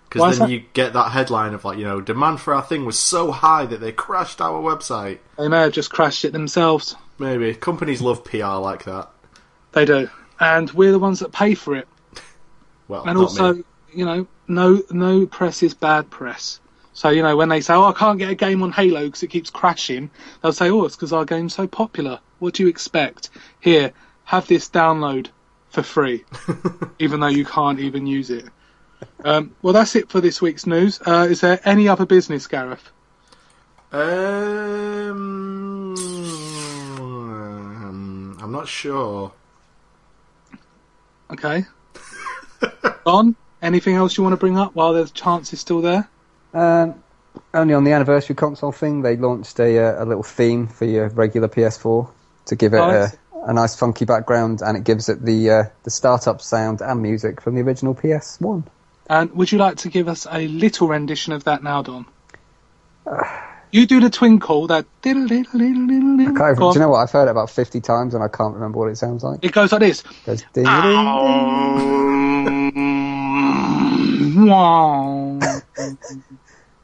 [0.08, 2.98] Because then you get that headline of like, you know, demand for our thing was
[2.98, 5.20] so high that they crashed our website.
[5.38, 6.94] They may have just crashed it themselves.
[7.18, 9.08] Maybe companies love PR like that.
[9.72, 10.10] They do,
[10.42, 11.86] and we're the ones that pay for it.
[12.88, 13.64] Well, and also, me.
[13.94, 16.58] you know, no no press is bad press.
[16.94, 19.22] So you know, when they say, "Oh, I can't get a game on Halo because
[19.22, 20.10] it keeps crashing,"
[20.42, 23.30] they'll say, "Oh, it's because our game's so popular." What do you expect?
[23.60, 23.92] Here,
[24.24, 25.28] have this download
[25.70, 26.24] for free,
[26.98, 28.46] even though you can't even use it.
[29.24, 31.00] Um, well, that's it for this week's news.
[31.06, 32.90] Uh, is there any other business, Gareth?
[33.92, 35.94] Um,
[38.40, 39.32] I'm not sure.
[41.32, 41.64] Okay.
[43.06, 46.08] Don, anything else you want to bring up while the chance is still there?
[46.54, 47.02] um,
[47.54, 51.08] only on the anniversary console thing, they launched a, uh, a little theme for your
[51.08, 52.10] regular PS4
[52.46, 53.10] to give it Oh, a,
[53.50, 57.40] a nice funky background, and it gives it the uh, the startup sound and music
[57.40, 58.64] from the original PS1.
[59.08, 62.06] And would you like to give us a little rendition of that now, Don?
[63.72, 66.36] You do the twinkle, that diddle diddle diddle diddle diddle.
[66.36, 66.98] I can't do you know what?
[66.98, 69.42] I've heard it about 50 times and I can't remember what it sounds like.
[69.42, 70.00] It goes like this.
[70.00, 74.52] It goes ding, ding, ding.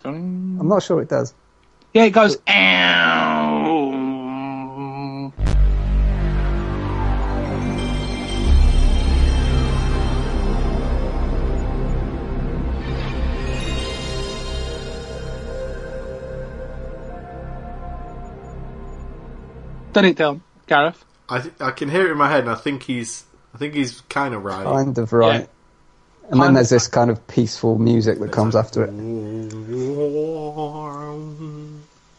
[0.04, 1.34] I'm not sure it does.
[1.92, 2.38] Yeah, it goes.
[2.48, 3.87] Ow.
[19.98, 21.04] Done it down, Gareth.
[21.28, 23.74] I th- I can hear it in my head, and I think he's I think
[23.74, 24.62] he's kind of right.
[24.62, 25.40] Kind of right.
[25.40, 25.46] Yeah.
[26.30, 28.90] And then there's this kind of peaceful music that comes after it.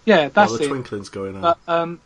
[0.03, 0.69] Yeah, While that's the it.
[0.69, 1.41] twinkling's going on.
[1.41, 2.01] But um,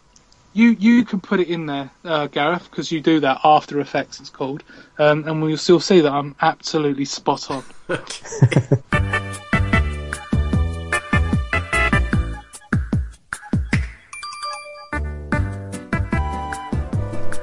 [0.53, 3.39] you you can put it in there, uh, Gareth, because you do that.
[3.43, 4.61] After Effects, it's called,
[4.99, 7.63] um, and we'll still see that I'm absolutely spot on.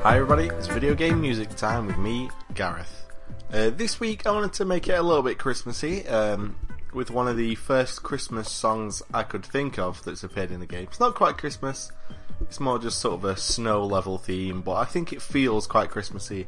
[0.03, 3.05] Hi everybody, it's video game music time with me, Gareth.
[3.53, 6.57] Uh, this week I wanted to make it a little bit Christmassy um,
[6.95, 10.67] with one of the first Christmas songs I could think of that's appeared in the
[10.67, 10.85] game.
[10.85, 11.93] It's not quite Christmas,
[12.41, 15.91] it's more just sort of a snow level theme, but I think it feels quite
[15.91, 16.47] Christmassy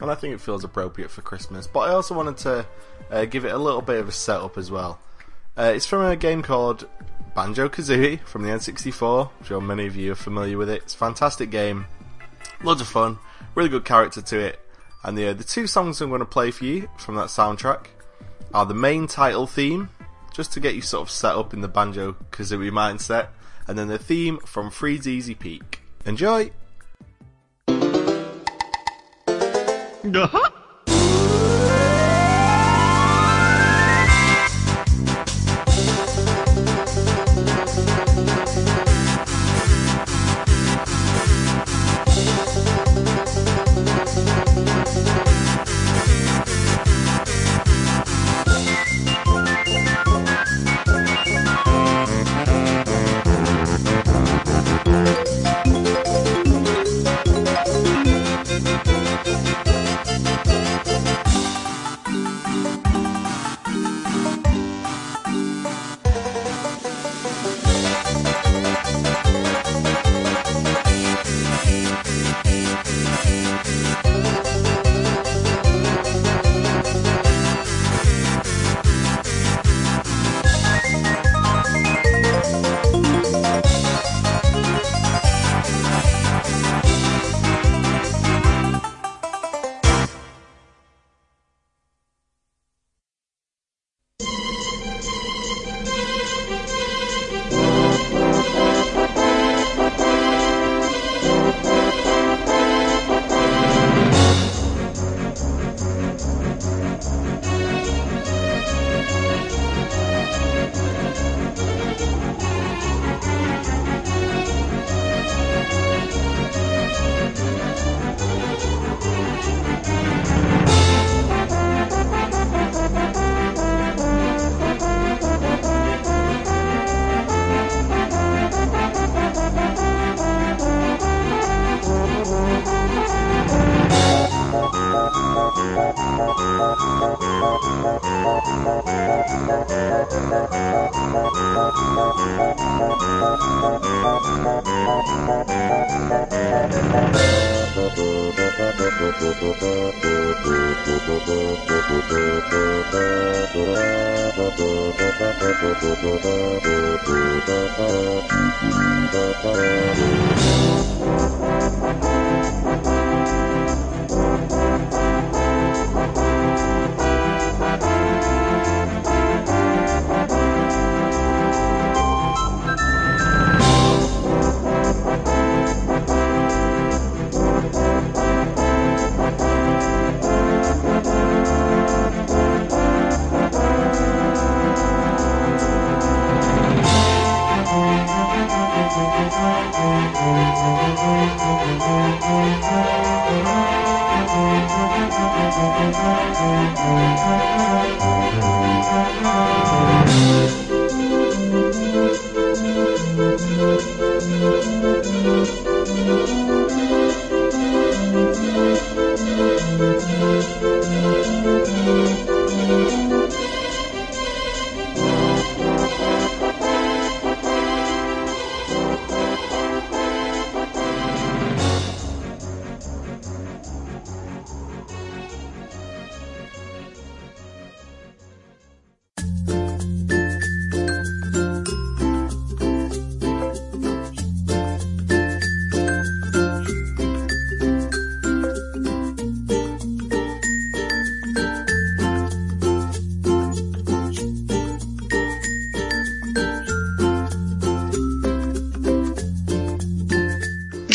[0.00, 1.68] and I think it feels appropriate for Christmas.
[1.68, 2.66] But I also wanted to
[3.08, 4.98] uh, give it a little bit of a setup as well.
[5.56, 6.88] Uh, it's from a game called
[7.36, 9.30] Banjo Kazooie from the N64.
[9.38, 10.82] I'm sure many of you are familiar with it.
[10.82, 11.86] It's a fantastic game
[12.62, 13.18] loads of fun,
[13.54, 14.60] really good character to it.
[15.02, 17.86] And the uh, the two songs I'm going to play for you from that soundtrack
[18.52, 19.88] are the main title theme,
[20.34, 23.28] just to get you sort of set up in the Banjo Kazooie mindset,
[23.66, 25.80] and then the theme from Freezeezy Peak.
[26.04, 26.50] Enjoy!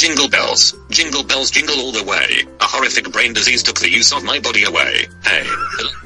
[0.06, 2.46] Jingle bells, jingle bells jingle all the way.
[2.62, 5.06] A horrific brain disease took the use of my body away.
[5.26, 5.46] Hey,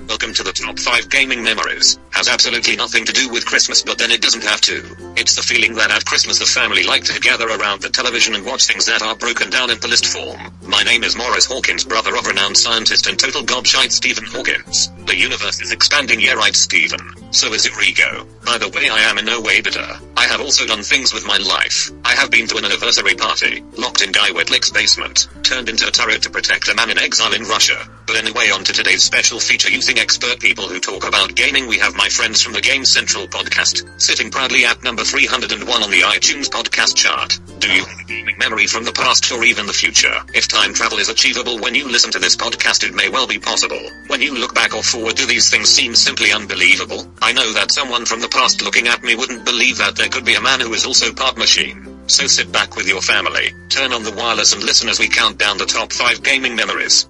[0.07, 1.99] welcome to the top 5 gaming memories.
[2.09, 4.81] Has absolutely nothing to do with Christmas but then it doesn't have to.
[5.15, 8.43] It's the feeling that at Christmas the family like to gather around the television and
[8.43, 10.51] watch things that are broken down into list form.
[10.63, 14.89] My name is Morris Hawkins, brother of renowned scientist and total gobshite Stephen Hawkins.
[15.05, 16.99] The universe is expanding, yeah right Stephen.
[17.31, 18.25] So is your ego.
[18.43, 19.87] By the way, I am in no way bitter.
[20.17, 21.91] I have also done things with my life.
[22.03, 25.91] I have been to an anniversary party, locked in Guy Whitlock's basement, turned into a
[25.91, 27.75] turret to protect a man in exile in Russia.
[28.07, 31.67] But anyway, on to today's special feature using expert people who talk about gaming.
[31.67, 35.91] We have my friends from the Game Central podcast, sitting proudly at number 301 on
[35.91, 37.37] the iTunes podcast chart.
[37.59, 40.15] Do you have a gaming memory from the past or even the future?
[40.33, 43.37] If time travel is achievable when you listen to this podcast, it may well be
[43.37, 43.81] possible.
[44.07, 47.05] When you look back or forward, do these things seem simply unbelievable?
[47.21, 50.23] I know that someone from the past looking at me wouldn't believe that there could
[50.23, 51.88] be a man who is also part machine.
[52.09, 55.37] So sit back with your family, turn on the wireless and listen as we count
[55.37, 57.07] down the top 5 gaming memories.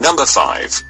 [0.00, 0.82] Number 5.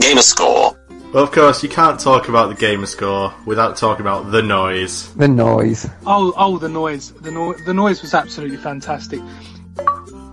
[0.00, 0.78] Gamer Score.
[1.14, 5.14] Well, of course, you can't talk about the gamer score without talking about the noise.
[5.14, 5.88] The noise.
[6.04, 7.12] Oh, oh, the noise.
[7.12, 9.20] The, no- the noise was absolutely fantastic.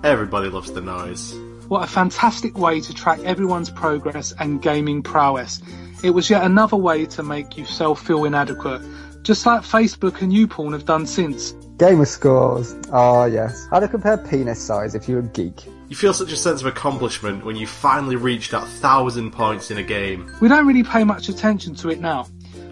[0.03, 1.33] Everybody loves the noise.
[1.67, 5.61] What a fantastic way to track everyone's progress and gaming prowess.
[6.03, 8.81] It was yet another way to make yourself feel inadequate,
[9.23, 11.51] just like Facebook and YouPorn have done since.
[11.77, 12.75] Gamer scores.
[12.91, 13.67] Ah, yes.
[13.71, 15.65] How to compare penis size if you're a geek.
[15.89, 19.77] You feel such a sense of accomplishment when you finally reach that thousand points in
[19.77, 20.31] a game.
[20.39, 22.27] We don't really pay much attention to it now.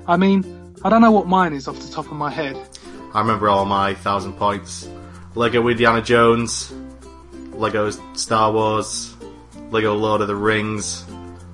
[0.08, 2.58] I mean, I don't know what mine is off the top of my head.
[3.14, 4.88] I remember all my thousand points.
[5.36, 6.74] Lego Indiana Jones,
[7.52, 9.16] Lego Star Wars,
[9.72, 11.06] Lego Lord of the Rings,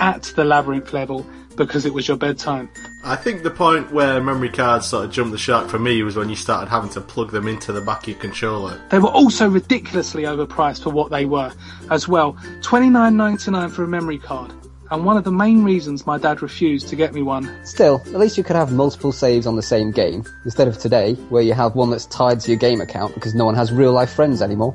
[0.00, 2.70] at the labyrinth level because it was your bedtime.
[3.04, 6.16] I think the point where memory cards sort of jumped the shark for me was
[6.16, 8.80] when you started having to plug them into the back of your controller.
[8.88, 11.52] They were also ridiculously overpriced for what they were
[11.90, 12.32] as well.
[12.62, 14.54] $29.99 for a memory card.
[14.94, 17.50] And one of the main reasons my dad refused to get me one.
[17.66, 21.14] Still, at least you could have multiple saves on the same game, instead of today,
[21.30, 23.90] where you have one that's tied to your game account because no one has real
[23.90, 24.72] life friends anymore.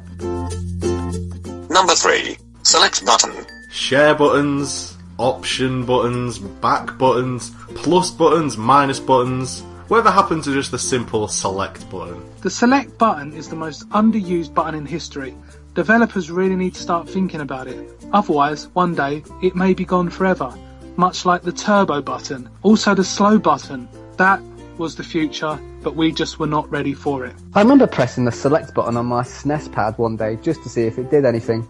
[1.70, 2.38] Number 3.
[2.64, 3.46] Select button.
[3.72, 9.62] Share buttons, option buttons, back buttons, plus buttons, minus buttons.
[9.88, 12.22] Whatever happened to just the simple select button?
[12.42, 15.34] The select button is the most underused button in history.
[15.80, 17.90] Developers really need to start thinking about it.
[18.12, 20.54] Otherwise, one day, it may be gone forever.
[20.98, 23.88] much like the turbo button, also the slow button.
[24.18, 24.42] That
[24.78, 27.34] was the future, but we just were not ready for it.
[27.56, 30.82] I remember pressing the select button on my SNES pad one day just to see
[30.82, 31.66] if it did anything.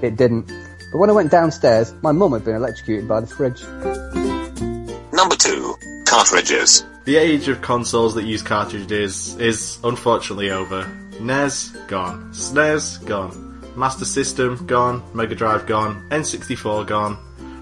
[0.00, 0.46] It didn't.
[0.92, 3.62] But when I went downstairs, my mum had been electrocuted by the fridge.
[5.12, 5.74] Number 2.
[6.06, 6.86] Cartridges.
[7.04, 10.88] The age of consoles that use cartridges is unfortunately over.
[11.20, 12.32] NES, gone.
[12.32, 13.49] SNES, gone.
[13.76, 15.02] Master System, gone.
[15.14, 16.06] Mega Drive, gone.
[16.10, 17.18] N64, gone.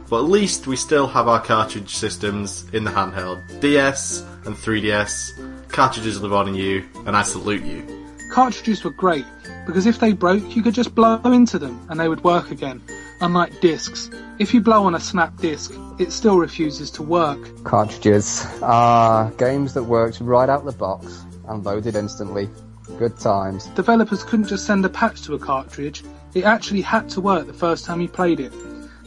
[0.09, 3.61] But at least we still have our cartridge systems in the handheld.
[3.61, 5.69] DS and 3DS.
[5.69, 7.99] Cartridges live on in you, and I salute you.
[8.33, 9.25] Cartridges were great
[9.67, 12.83] because if they broke, you could just blow into them and they would work again.
[13.21, 17.39] Unlike discs, if you blow on a snap disc, it still refuses to work.
[17.65, 18.47] Cartridges.
[18.63, 22.49] are games that worked right out the box and loaded instantly.
[22.97, 23.67] Good times.
[23.69, 26.03] Developers couldn't just send a patch to a cartridge,
[26.35, 28.53] it actually had to work the first time you played it.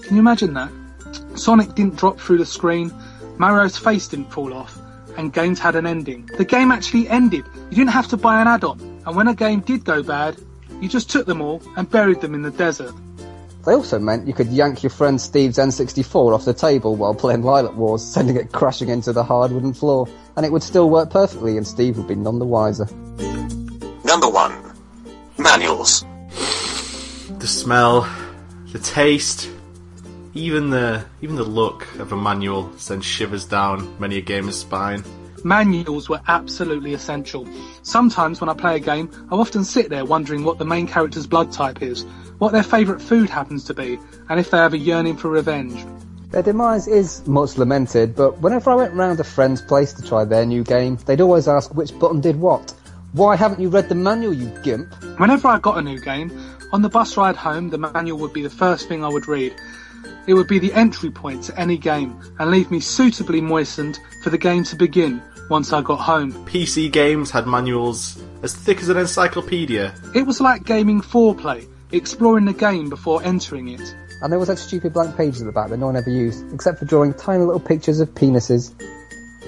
[0.01, 0.71] Can you imagine that?
[1.35, 2.93] Sonic didn't drop through the screen,
[3.37, 4.77] Mario's face didn't fall off,
[5.17, 6.29] and games had an ending.
[6.37, 7.45] The game actually ended.
[7.69, 10.37] You didn't have to buy an add-on, and when a game did go bad,
[10.79, 12.93] you just took them all and buried them in the desert.
[13.65, 17.43] They also meant you could yank your friend Steve's N64 off the table while playing
[17.43, 21.11] Lylat Wars, sending it crashing into the hard wooden floor, and it would still work
[21.11, 22.87] perfectly and Steve would be none the wiser.
[24.11, 24.73] Number 1.
[25.37, 26.03] Manuals.
[27.39, 28.09] The smell,
[28.73, 29.49] the taste,
[30.33, 35.05] even the even the look of a manual sends shivers down many a gamer's spine.
[35.45, 37.47] Manuals were absolutely essential.
[37.83, 41.25] Sometimes when I play a game, I often sit there wondering what the main character's
[41.25, 42.03] blood type is,
[42.37, 43.97] what their favourite food happens to be,
[44.27, 45.85] and if they have a yearning for revenge.
[46.31, 50.25] Their demise is much lamented, but whenever I went round a friend's place to try
[50.25, 52.73] their new game, they'd always ask which button did what.
[53.13, 54.93] Why haven't you read the manual, you gimp?
[55.19, 56.31] Whenever I got a new game,
[56.71, 59.53] on the bus ride home, the manual would be the first thing I would read.
[60.27, 64.29] It would be the entry point to any game and leave me suitably moistened for
[64.29, 66.31] the game to begin once I got home.
[66.45, 69.93] PC games had manuals as thick as an encyclopedia.
[70.15, 73.93] It was like gaming foreplay, exploring the game before entering it.
[74.21, 76.45] And there was those stupid blank pages at the back that no one ever used,
[76.53, 78.73] except for drawing tiny little pictures of penises.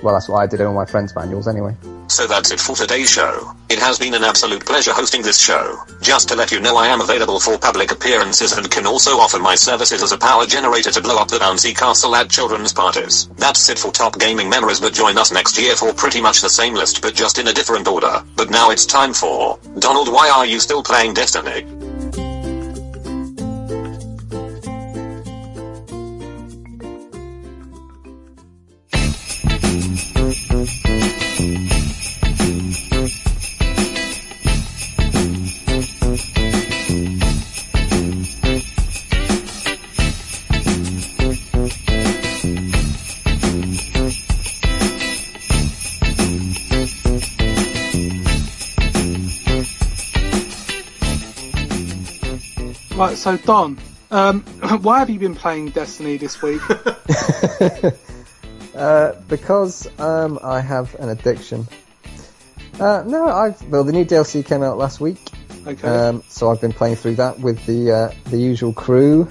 [0.03, 1.75] Well, that's what I did in all my friends' manuals anyway.
[2.07, 3.55] So that's it for today's show.
[3.69, 5.77] It has been an absolute pleasure hosting this show.
[6.01, 9.39] Just to let you know I am available for public appearances and can also offer
[9.39, 13.29] my services as a power generator to blow up the bouncy castle at children's parties.
[13.37, 16.49] That's it for top gaming memories but join us next year for pretty much the
[16.49, 18.21] same list but just in a different order.
[18.35, 21.92] But now it's time for Donald why are you still playing Destiny?
[53.03, 53.77] Right, so Don,
[54.11, 54.41] um,
[54.81, 56.61] why have you been playing Destiny this week?
[58.73, 61.67] Uh, because um, I have an addiction.
[62.79, 65.19] Uh, no, I've well the new DLC came out last week,
[65.67, 69.29] Okay, um, so I've been playing through that with the uh, the usual crew,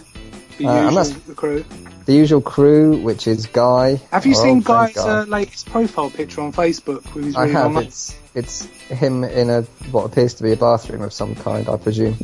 [0.59, 1.65] the uh, and usual the crew.
[2.07, 4.01] the usual crew, which is Guy.
[4.13, 5.23] Have you seen Guy's Guy.
[5.23, 7.13] uh, latest profile picture on Facebook?
[7.13, 7.77] With his I have.
[7.79, 11.79] It's it's him in a what appears to be a bathroom of some kind, I
[11.79, 12.17] presume.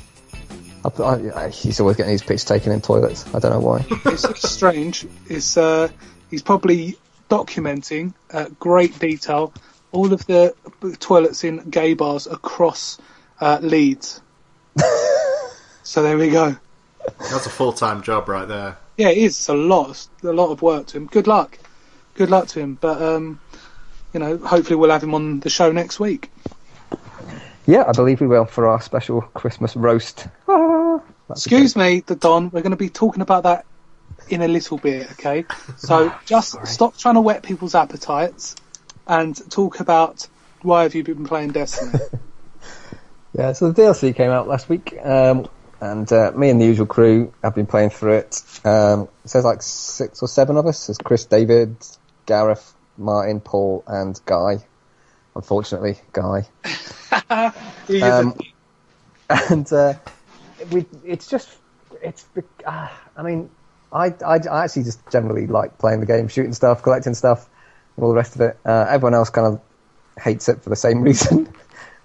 [0.99, 3.25] I, I, I- he's always getting his pics taken in toilets.
[3.35, 3.85] I don't know why.
[4.07, 5.07] it's, it's strange.
[5.27, 5.89] It's uh,
[6.31, 6.97] he's probably
[7.31, 9.53] documenting at great detail
[9.93, 10.55] all of the
[11.01, 12.99] toilets in gay bars across
[13.41, 14.21] uh, Leeds.
[15.83, 16.57] so there we go.
[17.19, 18.77] That's a full time job right there.
[18.97, 21.07] Yeah, it is It's a lot, It's a lot of work to him.
[21.07, 21.59] Good luck,
[22.15, 22.75] good luck to him.
[22.81, 23.41] But um,
[24.13, 26.31] you know, hopefully we'll have him on the show next week.
[27.67, 30.27] Yeah, I believe we will for our special Christmas roast.
[31.29, 32.51] That's Excuse me, the Don.
[32.51, 33.67] We're going to be talking about that
[34.29, 35.45] in a little bit, okay?
[35.77, 38.57] So just stop trying to whet people's appetites
[39.07, 40.27] and talk about
[40.63, 41.99] why have you been playing Destiny?
[43.39, 45.49] Yeah, so the DLC came out last week, um,
[45.81, 48.43] and uh, me and the usual crew have been playing through it.
[48.65, 50.89] Um, it says like six or seven of us.
[50.89, 51.77] There's Chris, David,
[52.27, 54.65] Gareth, Martin, Paul, and Guy.
[55.37, 56.49] Unfortunately, Guy.
[58.03, 58.39] Um,
[59.31, 59.95] and uh,
[60.71, 61.49] we, it's just,
[62.03, 62.27] it's,
[62.67, 63.51] uh, I mean,
[63.93, 67.49] I, I, I actually just generally like playing the game, shooting stuff, collecting stuff,
[67.97, 68.59] and all the rest of it.
[68.65, 69.61] Uh, everyone else kind of
[70.23, 71.53] hates it for the same reason.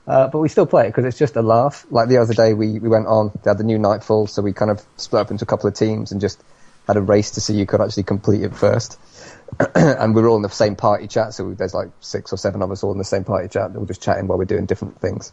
[0.06, 1.86] Uh, but we still play it because it's just a laugh.
[1.90, 4.54] Like the other day, we, we went on, they had the new Nightfall, so we
[4.54, 6.44] kind of split up into a couple of teams and just
[6.88, 9.00] had a race to see who could actually complete it first.
[9.76, 12.62] and we were all in the same party chat, so there's like six or seven
[12.62, 13.72] of us all in the same party chat.
[13.72, 15.32] We're just chatting while we're doing different things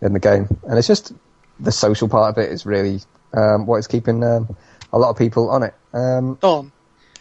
[0.00, 1.12] in the game, and it's just
[1.60, 3.00] the social part of it is really
[3.34, 4.56] um, what is keeping um,
[4.92, 5.74] a lot of people on it.
[5.92, 6.72] Um, Don,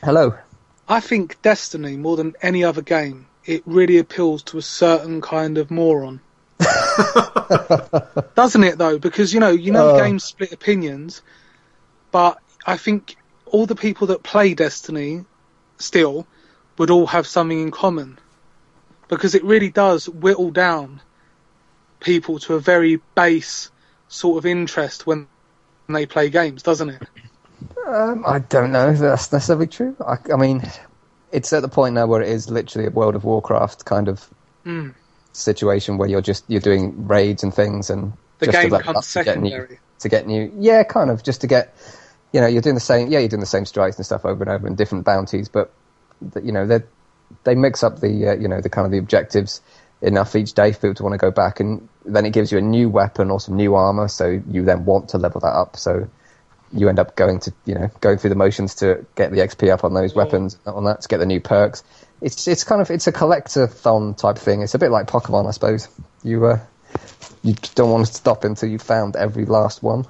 [0.04, 0.38] hello.
[0.88, 5.58] I think Destiny, more than any other game, it really appeals to a certain kind
[5.58, 6.20] of moron.
[8.36, 8.98] Doesn't it though?
[8.98, 10.00] Because you know, you know, Uh.
[10.04, 11.22] games split opinions,
[12.12, 13.16] but I think
[13.46, 15.26] all the people that play Destiny
[15.78, 16.28] still
[16.78, 18.20] would all have something in common.
[19.08, 21.02] Because it really does whittle down
[22.00, 23.72] people to a very base
[24.10, 25.30] sort of interest when
[25.88, 27.04] they play games, doesn't it?
[27.88, 29.96] Um, I don't know if that's necessarily true.
[30.06, 30.64] I, I mean,
[31.32, 34.30] it's at the point now where it is literally a World of Warcraft kind of
[34.66, 34.94] Mm.
[35.34, 39.04] situation where you're just you're doing raids and things and The just game becomes up
[39.14, 39.80] to get new secondary.
[40.00, 40.52] to get new.
[40.58, 41.76] Yeah, kind of just to get.
[42.34, 43.10] You know, you're doing the same.
[43.12, 45.74] Yeah, you're doing the same strikes and stuff over and over and different bounties, but
[46.44, 46.82] you know they
[47.44, 49.62] they mix up the uh, you know the kind of the objectives
[50.02, 52.58] enough each day for people to want to go back, and then it gives you
[52.58, 55.78] a new weapon or some new armor, so you then want to level that up.
[55.78, 56.10] So
[56.72, 59.72] you end up going to you know going through the motions to get the XP
[59.72, 61.84] up on those weapons on that to get the new perks.
[62.22, 64.62] It's it's kind of it's a collector-thon type thing.
[64.62, 65.88] It's a bit like Pokemon, I suppose.
[66.24, 66.60] You uh,
[67.44, 70.06] you don't want to stop until you've found every last one.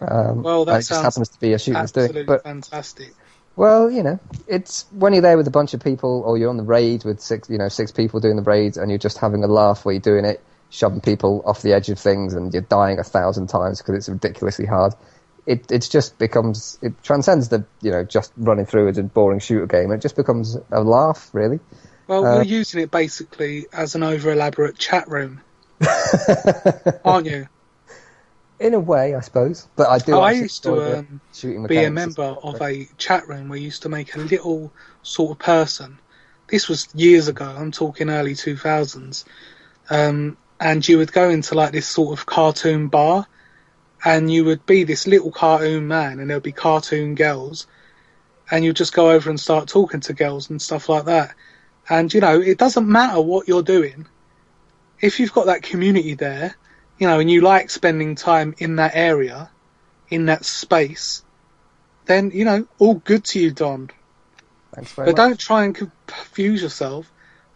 [0.00, 2.26] Um, Well, that it just happens to be a shooting Absolutely stick.
[2.26, 3.14] But fantastic.
[3.58, 6.56] Well, you know, it's when you're there with a bunch of people, or you're on
[6.56, 9.42] the raid with six, you know, six people doing the raids, and you're just having
[9.42, 10.40] a laugh while you're doing it,
[10.70, 14.08] shoving people off the edge of things, and you're dying a thousand times because it's
[14.08, 14.94] ridiculously hard.
[15.44, 19.40] It it just becomes it transcends the you know just running through it a boring
[19.40, 19.90] shooter game.
[19.90, 21.58] It just becomes a laugh, really.
[22.06, 25.40] Well, Uh, you're using it basically as an over elaborate chat room,
[27.04, 27.48] aren't you?
[28.60, 30.14] In a way, I suppose, but I do.
[30.14, 31.20] Oh, I used to, um,
[31.68, 35.30] Be a member of a chat room where you used to make a little sort
[35.30, 35.98] of person.
[36.48, 37.44] This was years ago.
[37.44, 39.24] I'm talking early 2000s.
[39.90, 43.26] Um, and you would go into like this sort of cartoon bar,
[44.04, 47.66] and you would be this little cartoon man, and there would be cartoon girls,
[48.50, 51.34] and you'd just go over and start talking to girls and stuff like that.
[51.88, 54.06] And you know, it doesn't matter what you're doing.
[55.00, 56.56] If you've got that community there,
[56.98, 59.50] you know, and you like spending time in that area,
[60.08, 61.22] in that space,
[62.06, 63.90] then you know, all good to you, Don.
[64.74, 65.28] Thanks very But much.
[65.28, 67.10] don't try and confuse yourself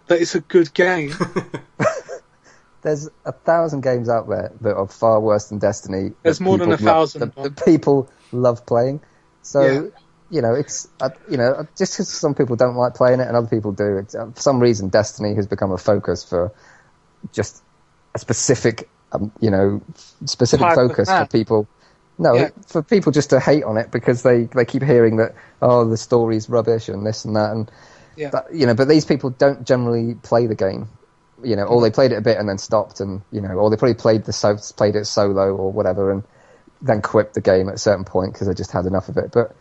[0.06, 1.12] that it's a good game.
[2.82, 6.10] There's a thousand games out there that are far worse than Destiny.
[6.24, 9.00] There's more than people a love- thousand, that- that people love playing.
[9.42, 9.88] So Yeah.
[10.30, 13.36] you know, it's uh, you know, just because some people don't like playing it and
[13.36, 16.52] other people do, it's, uh, for some reason, Destiny has become a focus for
[17.32, 17.62] just
[18.14, 19.80] a specific, um, you know,
[20.24, 21.66] specific focus for people.
[22.18, 22.50] No, Yeah.
[22.66, 25.96] for people just to hate on it because they, they keep hearing that oh the
[25.96, 27.70] story's rubbish and this and that and
[28.16, 28.30] Yeah.
[28.30, 30.88] that, you know, but these people don't generally play the game.
[31.42, 33.68] You know, or they played it a bit and then stopped, and you know, or
[33.68, 36.22] they probably played the so- played it solo or whatever, and
[36.80, 39.32] then quit the game at a certain point because they just had enough of it.
[39.32, 39.56] But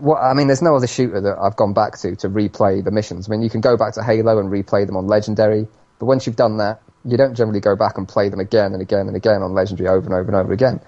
[0.00, 2.90] what I mean, there's no other shooter that I've gone back to to replay the
[2.90, 3.26] missions.
[3.26, 5.66] I mean, you can go back to Halo and replay them on Legendary,
[5.98, 8.82] but once you've done that, you don't generally go back and play them again and
[8.82, 10.80] again and again on Legendary over and over and over again.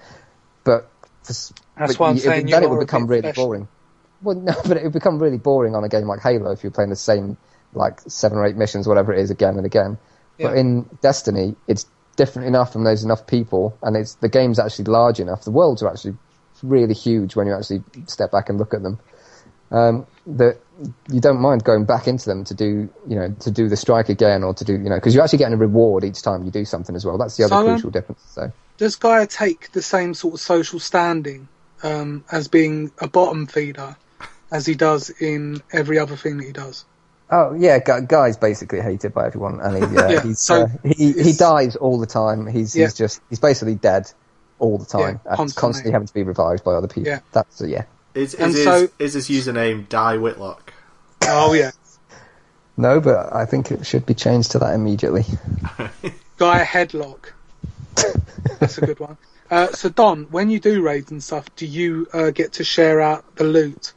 [0.63, 0.89] But
[1.23, 3.45] for That's but why I'm you- saying then it would become really special.
[3.47, 3.67] boring.
[4.21, 6.71] Well, no, but it would become really boring on a game like Halo if you're
[6.71, 7.37] playing the same
[7.73, 9.97] like seven or eight missions, whatever it is, again and again.
[10.39, 14.85] But in Destiny, it's different enough, and there's enough people, and it's the game's actually
[14.85, 15.43] large enough.
[15.43, 16.15] The worlds are actually
[16.63, 18.99] really huge when you actually step back and look at them.
[19.69, 20.57] Um, that
[21.09, 24.09] you don't mind going back into them to do, you know, to do the strike
[24.09, 26.51] again, or to do, you know, because you're actually getting a reward each time you
[26.51, 27.17] do something as well.
[27.17, 28.21] That's the other So, um, crucial difference.
[28.33, 28.51] So.
[28.77, 31.47] Does Gaia take the same sort of social standing
[31.83, 33.95] um, as being a bottom feeder
[34.51, 36.85] as he does in every other thing that he does?
[37.29, 40.67] Oh yeah, Gu- Guy's basically hated by everyone, and he, uh, Yeah, he's, so uh,
[40.83, 42.45] he he dies all the time.
[42.47, 42.85] He's Yeah.
[42.85, 44.11] he's just he's basically dead
[44.59, 45.61] all the time, Yeah, constantly.
[45.61, 47.07] constantly having to be revived by other people.
[47.09, 47.19] Yeah.
[47.31, 47.83] That's uh, yeah.
[48.13, 50.70] Is, And is, his, so- is his username Die Whitlock?
[51.23, 51.71] Oh yeah,
[52.77, 55.23] No, but I think it should be changed to that immediately.
[56.37, 57.31] Gaia headlock.
[58.59, 59.17] That's a good one.
[59.49, 63.01] Uh, so Don, when you do raids and stuff, do you uh, get to share
[63.01, 63.93] out the loot?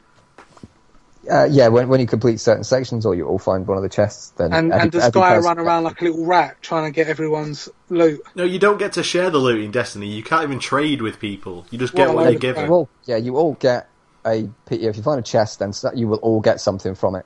[1.31, 3.89] Uh, yeah, when when you complete certain sections, or you all find one of the
[3.89, 6.57] chests, then And, every- and does every Gaia person run around like a little rat
[6.61, 8.21] trying to get everyone's loot?
[8.35, 10.07] No, you don't get to share the loot in Destiny.
[10.07, 11.65] You can't even trade with people.
[11.71, 12.65] You just get Well, what like- you're given.
[12.67, 13.89] You all, yeah, you all get
[14.25, 14.49] a.
[14.69, 17.25] If you find a chest, then you will all get something from it.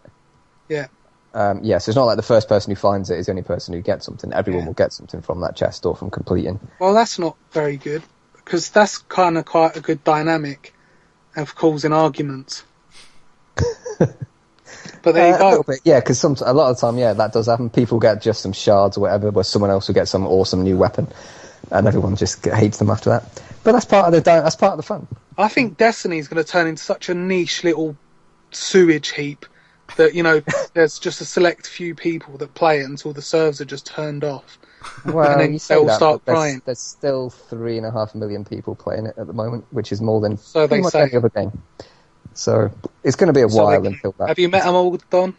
[0.68, 0.88] Yeah.
[1.34, 3.44] Um, yeah, so it's not like the first person who finds it is the only
[3.44, 4.34] person who gets something.
[4.34, 4.68] Everyone Yeah.
[4.68, 6.60] will get something from that chest or from completing.
[6.80, 8.04] Well, that's not very good
[8.36, 10.74] because that's kind of quite a good dynamic
[11.36, 12.64] of causing arguments.
[15.02, 15.64] But there Uh, you go.
[15.64, 17.70] bit, yeah, because some a lot of the time, yeah, that does happen.
[17.70, 20.78] People get just some shards or whatever, where someone else will get some awesome new
[20.78, 21.08] weapon,
[21.72, 23.24] and everyone just hates them after that.
[23.70, 25.08] But that's part of the that's part of the fun.
[25.38, 27.96] I think Destiny's going to turn into such a niche little
[28.52, 29.46] sewage heap
[29.98, 30.42] that you know
[30.74, 34.24] there's just a select few people that play it until the servers are just turned
[34.24, 34.58] off.
[35.06, 36.62] Well, And then you say they'll that, start there's, crying.
[36.66, 40.02] there's still three and a half million people playing it at the moment, which is
[40.02, 41.02] more than So they much say.
[41.04, 41.62] any other game.
[42.34, 42.72] So
[43.04, 44.30] it's going to be a So while can- until that.
[44.30, 45.36] Have you met them all, Don?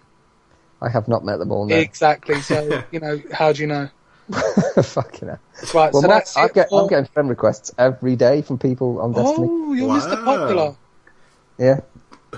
[0.81, 1.66] I have not met them all.
[1.66, 1.74] No.
[1.74, 2.41] Exactly.
[2.43, 3.89] So you know, how do you know?
[4.83, 5.39] Fucking hell.
[5.74, 5.93] Right.
[5.93, 8.59] Well, so my, that's I it get, for- I'm getting friend requests every day from
[8.59, 9.49] people on Destiny.
[9.51, 10.24] Oh, you're Mr.
[10.24, 10.76] Popular.
[11.59, 11.81] Yeah,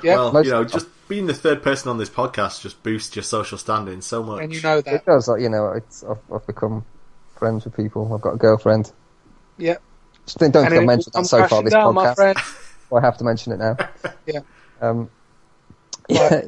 [0.03, 3.15] Yeah, well, most you know, just being the third person on this podcast just boosts
[3.15, 4.43] your social standing so much.
[4.43, 4.95] and you know that.
[4.95, 5.29] it does.
[5.29, 6.85] Like, you know, it's, I've, I've become
[7.37, 8.13] friends with people.
[8.13, 8.91] I've got a girlfriend.
[9.59, 9.77] Yeah.
[10.27, 12.15] Just don't don't And think I've mentioned that so far this down, my podcast.
[12.17, 12.39] friend.
[12.91, 13.77] So I have to mention it now.
[14.27, 14.41] Yeah.
[14.83, 15.09] Um,
[16.09, 16.43] yeah.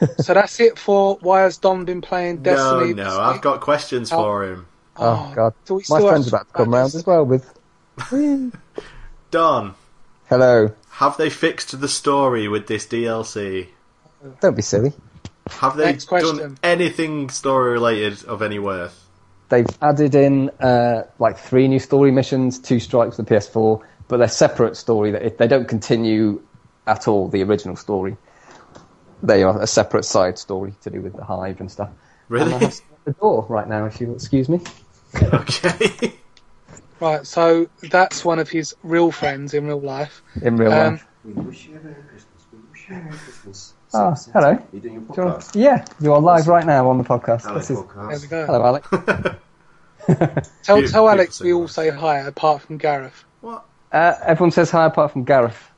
[0.20, 2.94] So that's it for why has Don been playing Destiny?
[2.94, 3.42] no, this I've week?
[3.42, 4.16] got questions Oh.
[4.16, 4.66] for him.
[4.96, 7.24] Oh, God, so my still friend's about to come round as well.
[7.24, 7.52] With
[9.30, 9.74] Don,
[10.28, 10.74] hello.
[10.90, 13.68] have they fixed the story with this DLC?
[14.40, 14.92] Don't be silly.
[15.48, 19.06] Have they done anything story related of any worth?
[19.48, 24.18] They've added in uh, like three new story missions, two strikes for the PS4, but
[24.18, 25.10] they're separate story.
[25.10, 26.40] That they don't continue
[26.86, 28.16] at all the original story.
[29.22, 31.88] They are a separate side story to do with the hive and stuff.
[32.28, 32.52] And I Really?
[32.58, 34.60] have someone the door right now, if you'll excuse me.
[35.22, 36.14] okay.
[37.00, 40.22] Right, so that's one of his real friends in real life.
[40.42, 41.06] In real Um, life.
[41.24, 42.46] We wish you a Merry Christmas.
[42.52, 43.74] We wish you a Merry Christmas.
[43.92, 44.48] Oh, Six- hello.
[44.50, 45.54] Are you doing your Do you want- podcast?
[45.60, 47.42] Yeah, you are live right now on the podcast.
[47.42, 48.10] Hello, This is- podcast.
[48.10, 48.46] There we go.
[48.46, 48.84] hello, Alec.
[50.06, 51.92] Tell, Beautiful, tell Alex we all singer.
[51.92, 53.24] say hi, apart from Gareth.
[53.42, 53.64] What?
[53.92, 55.70] Uh, everyone says hi apart from Gareth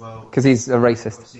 [0.00, 1.36] Well, because he's a racist.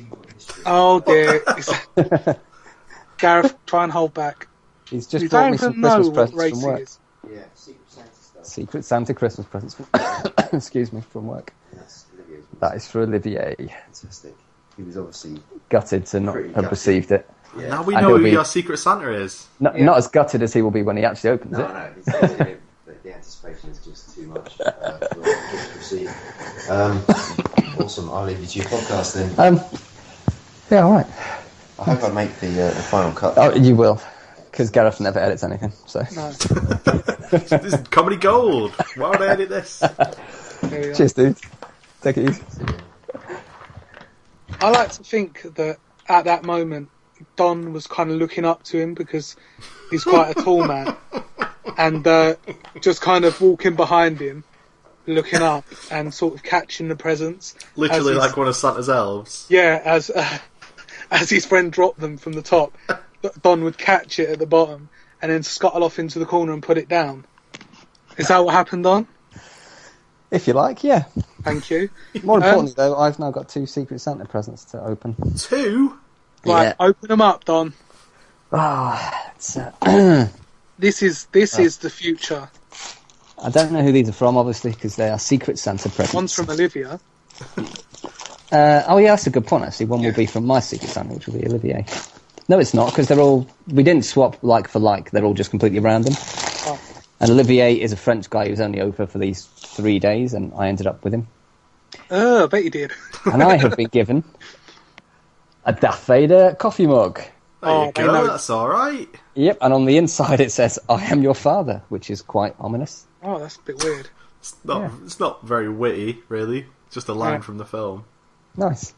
[0.66, 1.76] Obviously you've got history.
[1.96, 2.40] Oh dear.
[3.18, 4.48] Gareth, try and hold back.
[4.88, 6.80] He's just you brought me some Christmas presents from work.
[6.80, 6.98] is.
[7.30, 8.44] Yeah, Secret Santa stuff.
[8.46, 9.74] Secret Santa Christmas presents.
[9.74, 9.86] From
[10.52, 11.52] excuse me, from work.
[11.72, 12.58] That's Olivier's one.
[12.60, 13.54] That is for Olivier.
[13.56, 14.34] fantastic.
[14.76, 16.70] He was obviously Gutted to not have gutted.
[16.70, 17.28] received it.
[17.58, 17.68] yeah.
[17.68, 19.46] Now we And know who be- your secret Santa is.
[19.60, 19.84] Not, Yeah.
[19.84, 21.72] not as gutted as he will be when he actually opens No, it.
[21.72, 26.08] no, it's, it's, it, the, the anticipation is just too much uh, for to proceed.
[26.68, 27.02] Um,
[27.78, 28.10] awesome.
[28.10, 29.30] I'll leave you to your podcast then.
[29.38, 29.60] Um,
[30.72, 31.06] yeah, all right.
[31.78, 33.34] I hope I make the, uh, the final cut.
[33.36, 34.00] Oh, you will,
[34.50, 35.72] because Gareth never edits anything.
[35.86, 36.30] So No,
[37.30, 38.72] This is comedy gold.
[38.96, 39.78] Why would I edit this?
[39.80, 39.90] there
[40.70, 40.94] we are.
[40.94, 41.36] cheers, dude.
[42.00, 42.42] Take it easy.
[44.60, 46.88] I like to think that at that moment,
[47.36, 49.36] Don was kind of looking up to him because
[49.90, 50.96] he's quite a tall man,
[51.78, 52.36] and uh,
[52.80, 54.44] just kind of walking behind him,
[55.06, 57.54] looking up and sort of catching the presents.
[57.76, 59.46] Literally like one of Santa's elves.
[59.48, 60.38] Yeah, as uh,
[61.12, 62.78] as his friend dropped them from the top,
[63.42, 64.90] Don would catch it at the bottom
[65.22, 67.26] and then scuttle off into the corner and put it down.
[68.18, 69.08] Is that what happened, Don?
[70.30, 71.04] If you like, yeah.
[71.44, 71.90] Thank you.
[72.22, 75.16] More Um, importantly, though, I've now got two Secret Santa presents to open.
[75.34, 75.98] Two?
[76.44, 76.74] Right, Yeah.
[76.80, 77.74] open them up, Don.
[78.52, 79.72] Ah, it's, uh,
[80.78, 82.50] This is this is the future.
[83.42, 86.14] I don't know who these are from, obviously, because they are Secret Santa presents.
[86.14, 87.00] One's from Olivia.
[88.52, 89.64] Uh, oh yeah, that's a good point.
[89.64, 91.86] Actually, one will be from my Secret Santa, which will be Olivier.
[92.48, 93.46] No, it's not because they're all.
[93.68, 95.10] We didn't swap like for like.
[95.10, 96.12] They're all just completely random.
[96.66, 96.78] Oh.
[97.20, 100.68] And Olivier is a French guy who's only over for these three days, and I
[100.68, 101.28] ended up with him.
[102.10, 102.92] Oh, I bet you did.
[103.24, 104.24] And I have been given
[105.64, 107.20] a Darth Vader coffee mug.
[107.20, 109.08] There Oh, you they go, that's alright.
[109.34, 113.06] Yep, and on the inside it says "I am your father," which is quite ominous.
[113.22, 114.08] Oh, that's a bit weird.
[114.40, 114.90] It's not, Yeah.
[115.04, 116.66] it's not very witty, really.
[116.90, 117.40] Just a line Yeah.
[117.40, 118.04] from the film.
[118.56, 118.94] Nice.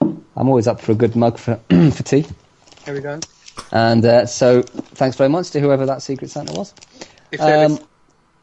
[0.00, 2.26] I'm always up for a good mug for for tea.
[2.84, 3.18] There we go.
[3.72, 6.74] And uh, so, thanks very much to whoever that Secret Santa was.
[7.32, 7.86] If there is- Um,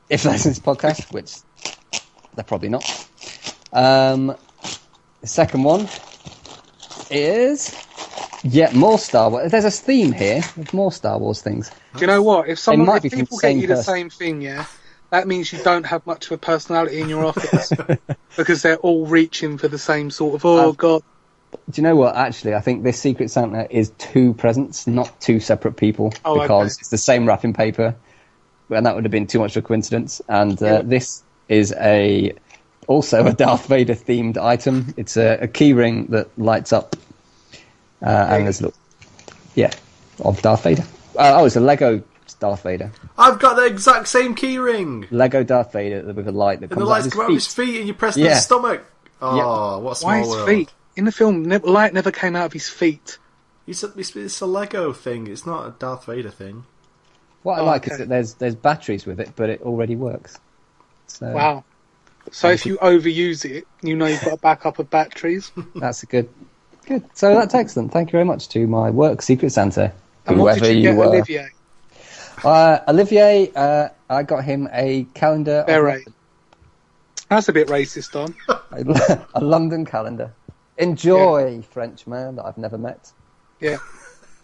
[0.10, 1.38] if that's this podcast, which
[2.36, 2.84] they're probably not.
[3.72, 4.36] Um,
[5.22, 5.88] the second one
[7.10, 7.76] is
[8.44, 9.52] yet more Star Wars.
[9.52, 11.72] There's a theme here with more Star Wars things.
[11.96, 12.50] do you know what?
[12.50, 13.94] If someone, if people get you the person.
[13.94, 14.66] same thing, yeah,
[15.14, 17.72] that means you don't have much of a personality in your office
[18.36, 20.44] because they're all reaching for the same sort of.
[20.44, 21.04] Oh God,
[21.52, 22.16] Do you know what?
[22.16, 26.74] Actually, I think this Secret Santa is two presents, not two separate people, Oh, because
[26.74, 26.80] okay.
[26.80, 27.96] it's the same wrapping paper,
[28.72, 30.20] and that would have been too much of a coincidence.
[30.28, 30.82] And uh, Yeah.
[30.82, 32.34] this is a
[32.88, 34.96] also a Darth Vader themed item.
[34.98, 36.96] It's a, a key ring that lights up,
[38.02, 38.74] uh, and there's look,
[39.54, 39.70] yeah,
[40.26, 40.86] of Darth Vader.
[41.16, 42.02] Uh, oh, it's a Lego
[42.44, 45.08] Darth Vader, I've got the exact same keyring!
[45.12, 47.30] Lego Darth Vader with a light that And the comes out lights of come out
[47.30, 47.66] of his his feet.
[47.66, 48.30] feet and you press Yeah.
[48.30, 48.84] the stomach.
[49.22, 50.50] Oh, what a small why his world.
[50.50, 50.74] feet?
[50.98, 53.18] in the film, ne- light never came out of his feet.
[53.66, 55.28] It's a, it's, it's a Lego thing.
[55.28, 56.66] It's not a Darth Vader thing.
[57.44, 57.94] What I Oh, like okay.
[57.94, 60.38] is that there's there's batteries with it, but it already works.
[61.08, 61.64] So Wow.
[62.32, 65.52] So if you overuse it, you know you've got a backup of batteries.
[65.76, 66.30] that's a good,
[66.86, 67.04] good.
[67.14, 67.92] So that's excellent.
[67.94, 69.92] Thank you very much to my work Secret Santa,
[70.26, 71.06] And what whoever did you you get, were.
[71.06, 71.50] Olivier?
[72.44, 75.68] Uh, Olivier, uh, I got him a calendar, of
[77.30, 78.36] That's a bit racist, Don.
[78.72, 80.34] a, a London calendar.
[80.78, 83.12] Enjoy, French man that I've never met.
[83.60, 83.78] Yeah.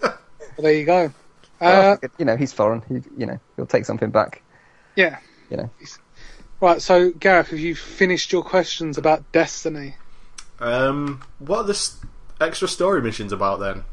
[0.01, 0.13] Well,
[0.59, 1.11] there you go.
[1.61, 2.81] Uh, you know, he's foreign.
[2.87, 4.41] He, you know, he'll take something back.
[4.95, 5.19] yeah.
[5.49, 5.69] You know,
[6.61, 6.81] Right.
[6.81, 9.95] So Gareth, have you finished your questions about Destiny?
[10.61, 11.97] Um, what are the s-
[12.39, 13.83] extra story missions about then?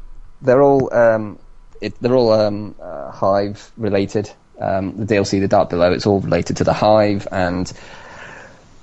[0.41, 1.39] they're all um,
[1.81, 4.29] it, they're all um, uh, Hive related.
[4.59, 7.71] Um, the DLC, the Dark Below, it's all related to the Hive, and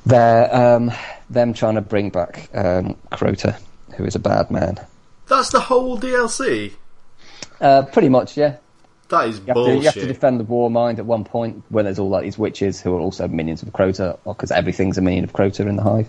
[0.06, 0.92] they're um,
[1.30, 3.58] them trying to bring back um, Crota,
[3.96, 4.78] who is a bad man.
[5.28, 6.72] That's the whole DLC.
[7.60, 8.56] Uh, pretty much, yeah.
[9.08, 9.76] That is You have, to, bullshit.
[9.76, 12.38] you have to defend the War Mind at one point, where there's all like these
[12.38, 15.82] witches who are also minions of Crota, because everything's a minion of Crota in the
[15.82, 16.08] Hive.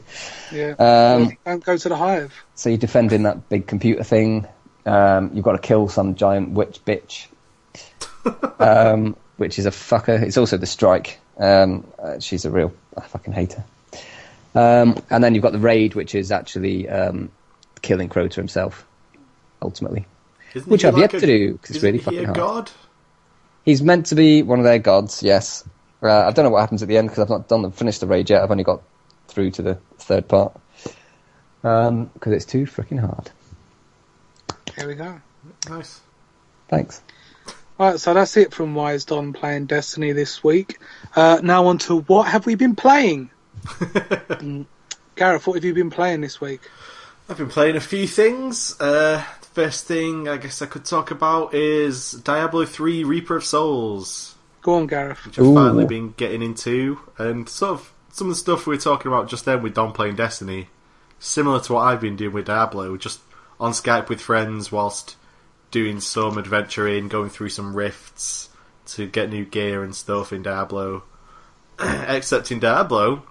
[0.51, 0.71] Yeah.
[0.79, 2.33] Um, Don't go to the hive.
[2.55, 4.47] So you're defending that big computer thing.
[4.85, 7.27] Um, you've got to kill some giant witch bitch,
[8.59, 10.21] um, which is a fucker.
[10.21, 11.19] It's also the strike.
[11.37, 12.73] Um, uh, she's a real.
[12.97, 13.63] I fucking hate her.
[14.53, 17.29] Um, and then you've got the raid, which is actually um,
[17.81, 18.85] killing Crota himself,
[19.61, 20.05] ultimately.
[20.53, 22.35] Isn't which I've like yet a- to do, 'cause it's really he fucking a hard.
[22.37, 22.71] god?
[23.65, 25.63] He's meant to be one of their gods, yes.
[26.01, 27.99] Uh, I don't know what happens at the end because I've not done the, finished
[27.99, 28.43] the raid yet.
[28.43, 28.81] I've only got
[29.27, 30.53] through to the third part
[31.61, 33.31] because it's too freaking hard.
[34.77, 35.19] Here we go.
[35.69, 36.01] Nice.
[36.67, 37.01] Thanks.
[37.77, 40.79] Right, so that's it from Wise Don playing Destiny this week.
[41.15, 43.29] Uh, now on to what have we been playing?
[43.65, 44.65] Mm.
[45.15, 46.59] Gareth, what have you been playing this week?
[47.29, 48.75] I've been playing a few things.
[48.79, 53.45] Uh, the first thing I guess I could talk about is Diablo 3 Reaper of
[53.45, 55.25] Souls, Go on, Gareth.
[55.25, 55.55] which I've Ooh.
[55.55, 56.99] finally been getting into.
[57.17, 59.93] And sort of some of the stuff we were talking about just then with Don
[59.93, 60.67] playing Destiny,
[61.19, 63.21] similar to what I've been doing with Diablo, just
[63.59, 65.15] on Skype with friends whilst
[65.71, 68.49] doing some adventuring, going through some rifts
[68.87, 71.03] to get new gear and stuff in Diablo.
[71.79, 73.23] Except in Diablo,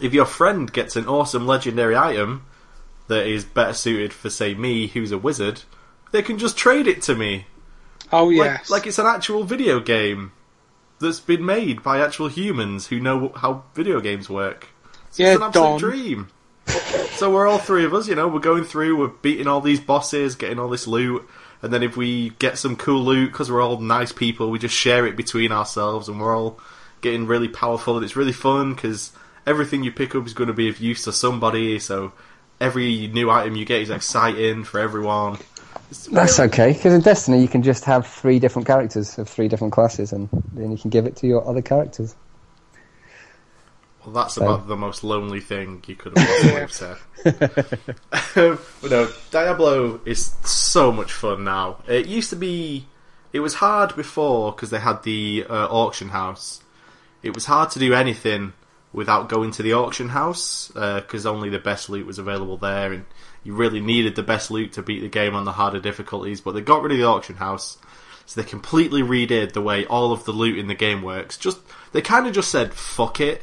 [0.00, 2.44] if your friend gets an awesome legendary item
[3.08, 5.62] that is better suited for, say, me, who's a wizard,
[6.12, 7.46] they can just trade it to me.
[8.12, 8.70] Oh, Like, yes.
[8.70, 10.32] like it's an actual video game
[11.00, 14.68] that's been made by actual humans who know how video games work.
[15.08, 15.78] It's Yeah, an absolute Don.
[15.78, 16.28] dream.
[17.20, 19.78] So we're all three of us, you know, we're going through, we're beating all these
[19.78, 21.28] bosses, getting all this loot,
[21.60, 24.74] and then if we get some cool loot, because we're all nice people, we just
[24.74, 26.58] share it between ourselves, and we're all
[27.02, 29.12] getting really powerful, and it's really fun, because
[29.46, 32.12] everything you pick up is going to be of use to somebody, so
[32.58, 35.36] every new item you get is exciting for everyone.
[36.10, 39.74] That's okay, because in Destiny you can just have three different characters of three different
[39.74, 42.14] classes, and then you can give it to your other characters.
[44.04, 46.96] Well, that's So- about the most lonely thing you could have possibly have said.
[48.36, 51.78] Um, but no, Diablo is so much fun now.
[51.86, 52.86] It used to be,
[53.32, 56.62] it was hard before because they had the uh, auction house.
[57.22, 58.54] It was hard to do anything
[58.92, 63.04] without going to the auction house because only the best loot was available there, and
[63.44, 66.40] you really needed the best loot to beat the game on the harder difficulties.
[66.40, 67.76] But they got rid of the auction house,
[68.26, 71.36] so they completely redid the way all of the loot in the game works.
[71.36, 71.58] Just
[71.92, 73.42] they kind of just said fuck it,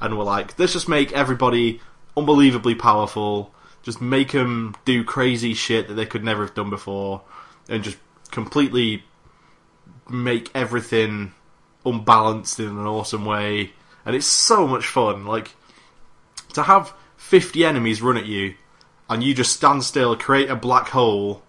[0.00, 1.80] and were like, let's just make everybody
[2.16, 3.54] unbelievably powerful.
[3.82, 7.22] Just make them do crazy shit that they could never have done before,
[7.68, 7.98] and just
[8.30, 9.04] completely
[10.10, 11.32] make everything
[11.86, 13.72] unbalanced in an awesome way.
[14.04, 15.26] And it's so much fun.
[15.26, 15.54] Like
[16.54, 18.54] to have fifty enemies run at you,
[19.08, 21.42] and you just stand still, create a black hole,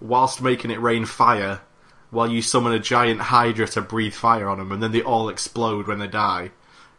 [0.00, 1.60] whilst making it rain fire,
[2.10, 5.28] while you summon a giant hydra to breathe fire on them, and then they all
[5.28, 6.50] explode when they die.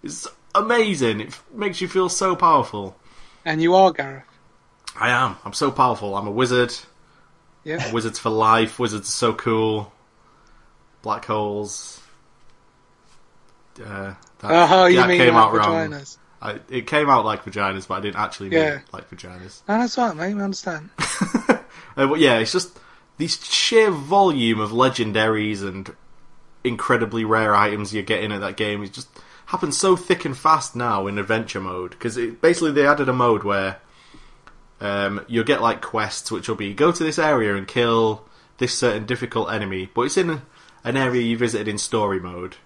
[0.01, 1.21] It's amazing.
[1.21, 2.95] It makes you feel so powerful.
[3.45, 4.23] And you are, Gareth.
[4.99, 5.37] I am.
[5.45, 6.15] I'm so powerful.
[6.15, 6.73] I'm a wizard.
[7.63, 7.91] Yeah.
[7.93, 8.79] Wizards for life.
[8.79, 9.93] Wizards are so cool.
[11.01, 12.01] Black holes.
[13.81, 15.89] Uh, that, Oh, you that mean came like out wrong.
[15.91, 16.17] vaginas?
[16.41, 18.79] I, it came out like vaginas, but I didn't actually mean Yeah.
[18.91, 19.61] like vaginas.
[19.67, 20.35] No, that's right, mate.
[20.35, 20.89] I understand.
[21.97, 22.79] Uh, but yeah, it's just
[23.17, 25.93] this sheer volume of legendaries and
[26.63, 28.81] incredibly rare items you're getting at that game.
[28.83, 29.09] is just
[29.49, 33.43] happens so thick and fast now in adventure mode because basically they added a mode
[33.43, 33.77] where
[34.79, 38.23] um, you'll get like quests, which will be go to this area and kill
[38.59, 40.43] this certain difficult enemy, but it's in a,
[40.83, 42.57] an area you visited in story mode.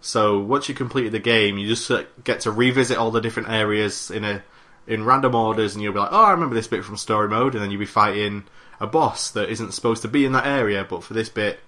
[0.00, 3.48] So once you completed the game, you just uh, get to revisit all the different
[3.48, 4.42] areas in a
[4.88, 7.54] in random orders, and you'll be like, "Oh, I remember this bit from story mode,"
[7.54, 8.44] and then you'll be fighting
[8.80, 11.60] a boss that isn't supposed to be in that area, but for this bit,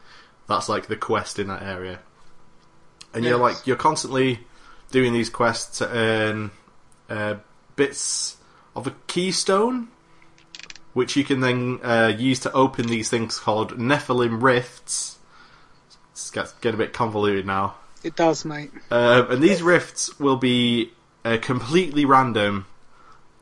[0.49, 2.01] that's like the quest in that area.
[3.15, 4.41] And you're like you're constantly
[4.91, 6.51] doing these quests to earn
[7.09, 7.37] uh,
[7.77, 8.37] bits
[8.75, 9.89] of a keystone,
[10.93, 15.19] which you can then uh, use to open these things called Nephilim rifts.
[16.13, 17.77] It's get- getting a bit convoluted now.
[18.03, 18.71] It does, mate.
[18.91, 20.93] Uh, and these rifts will be
[21.25, 22.67] uh, completely random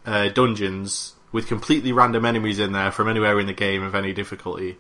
[0.07, 4.13] uh, dungeons with completely random enemies in there from anywhere in the game of any
[4.13, 4.77] difficulty.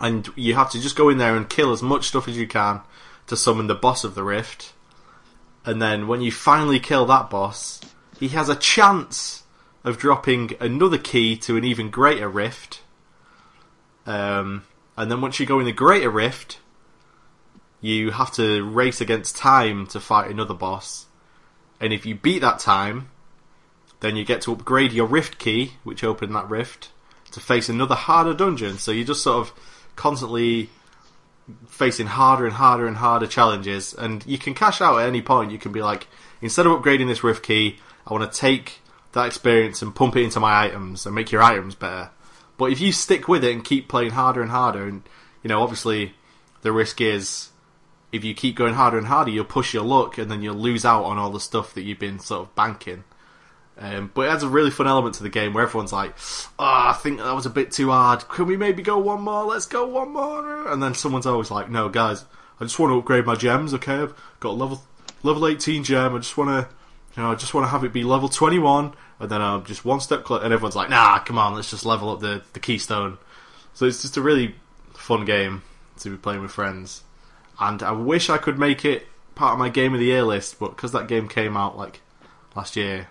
[0.00, 2.46] And you have to just go in there and kill as much stuff as you
[2.46, 2.80] can
[3.26, 4.72] to summon the boss of the rift.
[5.64, 7.80] And then when you finally kill that boss,
[8.18, 9.44] he has a chance
[9.84, 12.82] of dropping another key to an even greater rift.
[14.06, 14.64] Um,
[14.96, 16.58] and then once you go in the greater rift,
[17.80, 21.06] you have to race against time to fight another boss.
[21.80, 23.08] And if you beat that time,
[24.00, 26.90] then you get to upgrade your rift key, which opened that rift,
[27.32, 28.78] to face another harder dungeon.
[28.78, 29.54] So you're just sort of
[29.96, 30.70] constantly
[31.68, 33.94] facing harder and harder and harder challenges.
[33.94, 35.52] And you can cash out at any point.
[35.52, 36.08] You can be like,
[36.40, 38.80] instead of upgrading this rift key, I want to take
[39.12, 42.10] that experience and pump it into my items and make your items better.
[42.56, 45.02] But if you stick with it and keep playing harder and harder, and
[45.42, 46.14] you know, obviously,
[46.62, 47.48] the risk is
[48.12, 50.84] if you keep going harder and harder, you'll push your luck, and then you'll lose
[50.84, 53.04] out on all the stuff that you've been sort of banking.
[53.80, 56.14] Um, but it adds a really fun element to the game where everyone's like,
[56.58, 58.28] "Oh, I think that was a bit too hard.
[58.28, 59.44] Can we maybe go one more?
[59.44, 62.24] Let's go one more." And then someone's always like, "No, guys,
[62.60, 63.72] I just want to upgrade my gems.
[63.74, 64.82] Okay, I've got a level
[65.22, 66.14] level eighteen gem.
[66.14, 66.68] I just want to,
[67.16, 69.64] you know, I just want to have it be level twenty one, and then I'm
[69.64, 72.42] just one step closer." And everyone's like, "Nah, come on, let's just level up the
[72.52, 73.16] the keystone."
[73.72, 74.56] So it's just a really
[74.92, 75.62] fun game
[76.00, 77.02] to be playing with friends
[77.60, 80.58] and I wish I could make it part of my game of the year list,
[80.58, 82.00] but because that game came out like
[82.56, 83.08] last year,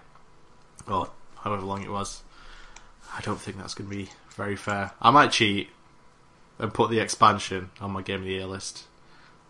[0.90, 2.24] or however long it was,
[3.16, 4.92] I don't think that's going to be very fair.
[5.02, 5.70] I might cheat
[6.58, 8.86] and put the expansion on my game of the year list,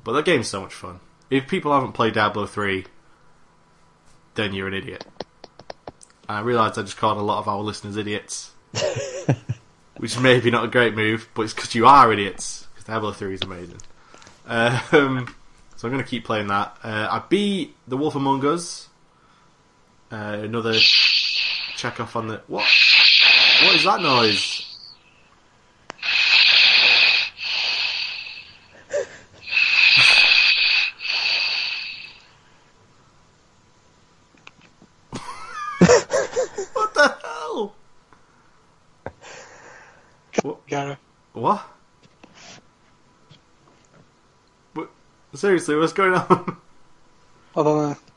[0.04, 1.00] but that game's so much fun.
[1.30, 2.86] If people haven't played Diablo 3,
[4.36, 5.06] then you're an idiot.
[6.28, 8.52] And I realised I just called a lot of our listeners idiots,
[9.98, 12.68] which is maybe not a great move, but it's because you are idiots.
[12.74, 13.82] Because Diablo 3 is amazing.
[14.48, 15.36] Um,
[15.76, 16.78] so I'm going to keep playing that.
[16.84, 18.90] Uh, I beat The Wolf Among Us.
[20.12, 20.74] Uh, another
[21.80, 22.66] check off on the what?
[23.64, 24.66] What is that noise?
[36.74, 37.74] what the hell?
[40.68, 40.98] Gareth.
[41.32, 41.66] What?
[44.74, 44.90] What?
[45.34, 46.58] Seriously, what's going on?
[47.56, 48.09] I don't know.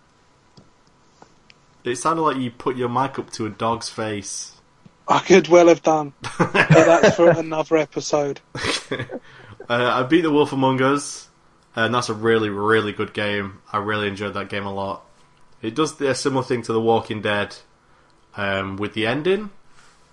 [1.85, 4.53] It sounded like you put your mic up to a dog's face.
[5.09, 6.13] I could well have done.
[6.39, 8.41] But that's for another episode.
[9.69, 11.29] Uh, I beat The Wolf Among Us,
[11.75, 13.61] and that's a really, really good game.
[13.73, 15.05] I really enjoyed that game a lot.
[15.63, 17.57] It does a similar thing to The Walking Dead
[18.37, 19.51] um, with the ending.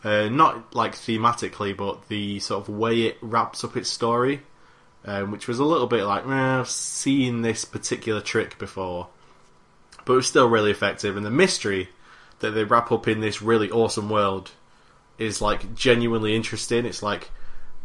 [0.04, 4.42] Uh, not like thematically, but the sort of way it wraps up its story,
[5.04, 9.08] um, which was a little bit like, eh, I've seen this particular trick before.
[10.10, 11.90] But it was still really effective, and the mystery
[12.40, 14.50] that they wrap up in this really awesome world
[15.20, 16.84] is like genuinely interesting.
[16.88, 17.30] It's like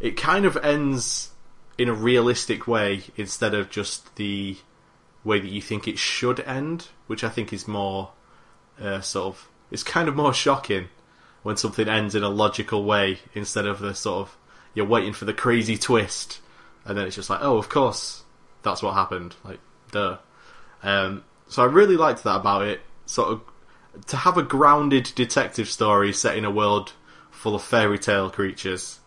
[0.00, 1.32] it kind of ends
[1.76, 4.56] in a realistic way instead of just the
[5.22, 8.12] way that you think it should end, which I think is more
[8.80, 10.88] uh, sort of it's kind of more shocking
[11.42, 14.36] when something ends in a logical way instead of the sort of
[14.72, 16.40] you're waiting for the crazy twist
[16.86, 18.22] and then it's just like oh of course
[18.62, 19.36] that's what happened.
[19.44, 19.60] Like
[19.90, 20.16] duh.
[20.82, 23.40] Um, so I really liked that about it sort of
[24.06, 26.92] to have a grounded detective story set in a world
[27.30, 29.00] full of fairy tale creatures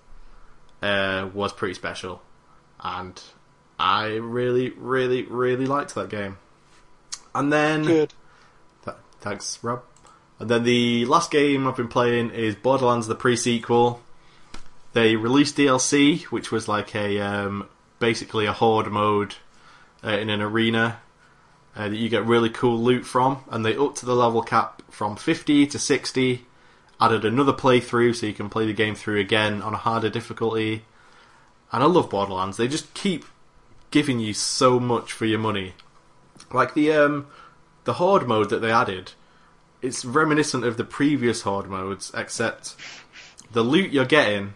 [0.82, 2.22] uh, was pretty special,
[2.80, 3.22] and
[3.80, 6.38] I really, really, really liked that game.
[7.34, 8.14] And then, Good.
[8.86, 9.84] Th- thanks, Rob.
[10.40, 14.02] And then the last game I've been playing is Borderlands: the pre-sequel.
[14.94, 17.68] They released DLC, which was like a um,
[18.00, 19.36] basically a horde mode
[20.04, 21.00] uh, in an arena
[21.78, 25.16] uh, that you get really cool loot from, and they upped the level cap from
[25.16, 26.46] 50 to 60.
[27.00, 30.84] Added another playthrough so you can play the game through again on a harder difficulty.
[31.72, 32.58] And I love Borderlands.
[32.58, 33.26] They just keep
[33.92, 35.74] giving you so much for your money.
[36.52, 37.28] Like the um,
[37.84, 39.12] the horde mode that they added,
[39.84, 42.76] it's reminiscent of the previous horde modes, except
[43.52, 44.56] the loot you're getting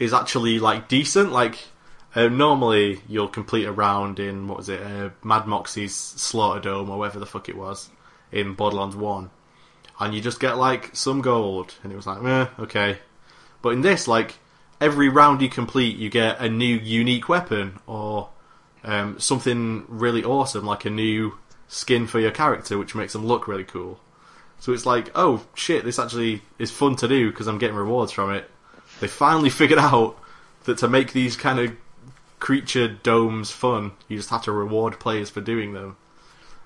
[0.00, 1.30] is actually like decent.
[1.30, 1.68] Like
[2.14, 6.90] uh, normally you'll complete a round in what was it, uh, Mad Moxxi's Slaughter Dome
[6.90, 7.88] or whatever the fuck it was
[8.32, 9.30] in Borderlands One,
[9.98, 12.98] and you just get like some gold, and it was like, eh, okay.
[13.62, 14.34] But in this, like
[14.80, 18.30] every round you complete, you get a new unique weapon or
[18.82, 21.38] um, something really awesome, like a new
[21.68, 24.00] skin for your character, which makes them look really cool.
[24.58, 28.12] So it's like, oh shit, this actually is fun to do because I'm getting rewards
[28.12, 28.50] from it.
[29.00, 30.18] They finally figured out
[30.64, 31.76] that to make these kind of
[32.40, 35.96] creature domes fun, you just have to reward players for doing them.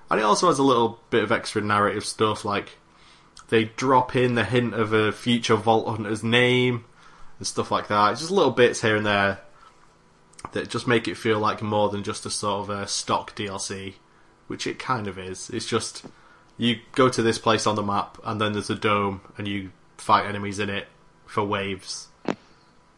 [0.09, 2.77] And it also has a little bit of extra narrative stuff, like
[3.49, 6.85] they drop in the hint of a future Vault Hunter's name
[7.37, 8.11] and stuff like that.
[8.11, 9.39] It's just little bits here and there
[10.53, 13.95] that just make it feel like more than just a sort of a stock DLC,
[14.47, 15.49] which it kind of is.
[15.49, 16.05] It's just
[16.57, 19.71] you go to this place on the map and then there's a dome and you
[19.97, 20.87] fight enemies in it
[21.25, 22.07] for waves.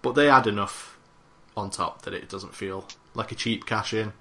[0.02, 0.97] But they add enough
[1.58, 4.14] on top that it doesn't feel like a cheap cash in.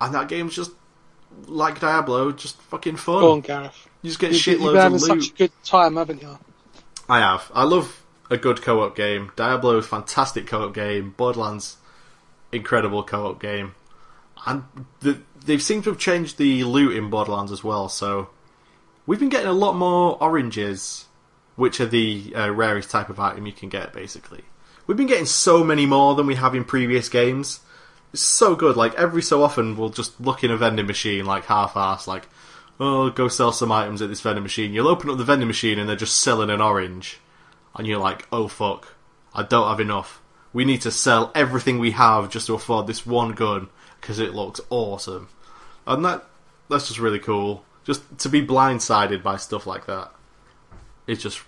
[0.00, 0.72] And that game's just
[1.46, 3.20] like Diablo, just fucking fun.
[3.20, 3.88] Go on, Gareth.
[4.02, 5.22] You just get You've, you've shitloads been of having loot.
[5.22, 6.38] such a good time, haven't you?
[7.08, 7.50] I have.
[7.54, 9.30] I love a good co-op game.
[9.36, 11.14] Diablo is fantastic co-op game.
[11.16, 11.76] Borderlands,
[12.50, 13.74] incredible co-op game.
[14.46, 14.64] And
[15.00, 17.88] the, they've seemed to have changed the loot in Borderlands as well.
[17.88, 18.30] So
[19.06, 21.06] we've been getting a lot more oranges,
[21.56, 23.92] which are the uh, rarest type of item you can get.
[23.92, 24.42] Basically,
[24.92, 27.60] we've been getting so many more than we have in previous games.
[28.12, 28.76] It's so good.
[28.76, 32.28] Like every so often, we'll just look in a vending machine, like half-assed, like,
[32.78, 34.74] oh, go sell some items at this vending machine.
[34.74, 37.20] You'll open up the vending machine and they're just selling an orange,
[37.74, 38.92] and you're like, oh fuck,
[39.34, 40.20] I don't have enough.
[40.52, 44.34] We need to sell everything we have just to afford this one gun because it
[44.34, 45.30] looks awesome,
[45.86, 46.26] and that
[46.68, 47.64] that's just really cool.
[47.84, 50.12] Just to be blindsided by stuff like that,
[51.06, 51.40] it's just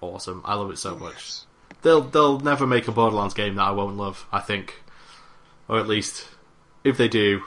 [0.00, 0.40] awesome.
[0.46, 1.40] I love it so much.
[1.82, 4.26] They'll they'll never make a Borderlands game that I won't love.
[4.32, 4.82] I think,
[5.68, 6.28] or at least
[6.84, 7.42] if they do,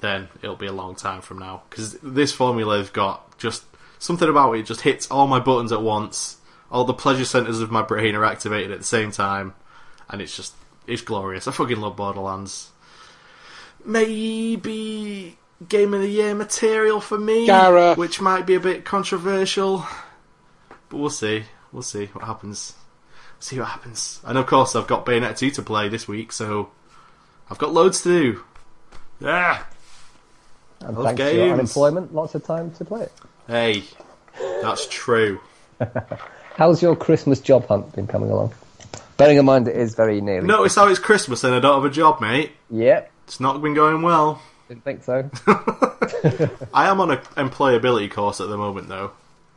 [0.00, 3.64] then it'll be a long time from now because this formula's got just
[3.98, 6.38] something about it just hits all my buttons at once.
[6.70, 9.54] All the pleasure centers of my brain are activated at the same time,
[10.08, 10.54] and it's just
[10.86, 11.46] it's glorious.
[11.46, 12.70] I fucking love Borderlands.
[13.84, 15.36] Maybe
[15.68, 17.98] game of the year material for me, Gareth.
[17.98, 19.86] which might be a bit controversial,
[20.88, 21.44] but we'll see.
[21.72, 22.74] We'll see what happens.
[23.40, 24.20] See what happens.
[24.24, 26.70] And of course, I've got Bayonetta 2 to play this week, so
[27.50, 28.44] I've got loads to do.
[29.20, 29.62] Yeah.
[30.80, 31.52] And Those thanks to your games.
[31.58, 33.12] unemployment, lots of time to play it.
[33.46, 33.84] Hey,
[34.60, 35.40] that's true.
[36.56, 38.52] How's your Christmas job hunt been coming along?
[39.16, 40.46] Bearing in mind it is very nearly.
[40.46, 42.52] Notice how it's Christmas and I don't have a job, mate.
[42.70, 44.40] Yep, It's not been going well.
[44.68, 45.28] didn't think so.
[46.74, 49.12] I am on an employability course at the moment, though.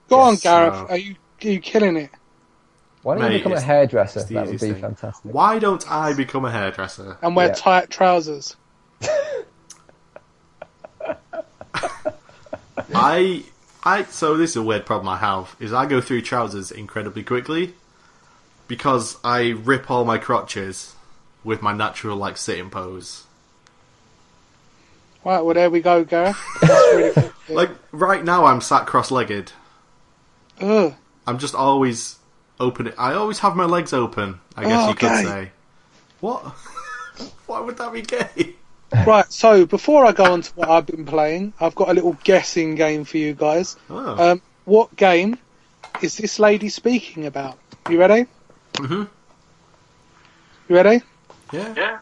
[0.10, 0.74] Go on, Yes, Gareth.
[0.74, 2.10] uh, Are you are you killing it?
[3.04, 4.24] Why don't you become a hairdresser?
[4.24, 4.82] That would be thing.
[4.82, 5.32] fantastic.
[5.34, 7.18] Why don't I become a hairdresser?
[7.22, 7.54] And wear Yeah.
[7.54, 8.56] tight trousers.
[12.94, 13.44] I,
[13.84, 14.04] I.
[14.04, 17.74] So this is a weird problem I have is I go through trousers incredibly quickly
[18.68, 20.96] because I rip all my crotches
[21.44, 23.24] with my natural like sitting pose.
[25.24, 26.38] Right, well there we go, Gareth.
[26.62, 27.32] That's really.
[27.48, 29.52] Like right now, I'm sat cross-legged.
[30.62, 30.96] Ugh.
[31.28, 32.18] I'm just always
[32.60, 32.92] open.
[32.98, 34.40] I always have my legs open.
[34.56, 35.24] I guess Oh, you could gay.
[35.24, 35.52] say.
[36.22, 36.42] What?
[37.48, 38.56] Why would that be gay?
[39.06, 42.16] Right, so before I go on to what I've been playing, I've got a little
[42.24, 43.76] guessing game for you guys.
[43.90, 44.32] Oh.
[44.32, 45.38] Um, what game
[46.02, 47.58] is this lady speaking about?
[47.90, 48.26] You ready?
[48.74, 49.10] Mhm.
[50.70, 51.02] You ready?
[51.52, 51.98] yeah.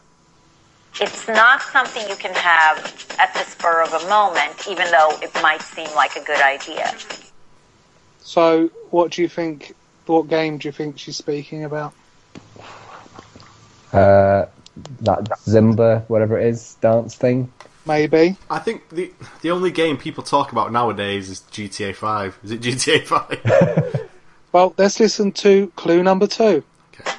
[1.00, 2.78] It's not something you can have
[3.18, 6.94] at the spur of a moment, even though it might seem like a good idea.
[8.24, 9.74] So, what do you think?
[10.06, 11.92] What game do you think she's speaking about?
[13.92, 14.46] Uh,
[15.02, 17.52] that Zimba, whatever it is, dance thing.
[17.86, 18.36] Maybe.
[18.50, 19.12] I think the
[19.42, 22.38] the only game people talk about nowadays is GTA Five.
[22.42, 24.00] Is it GTA Five?
[24.54, 26.62] Well, let's listen to clue number two.
[27.00, 27.10] okay.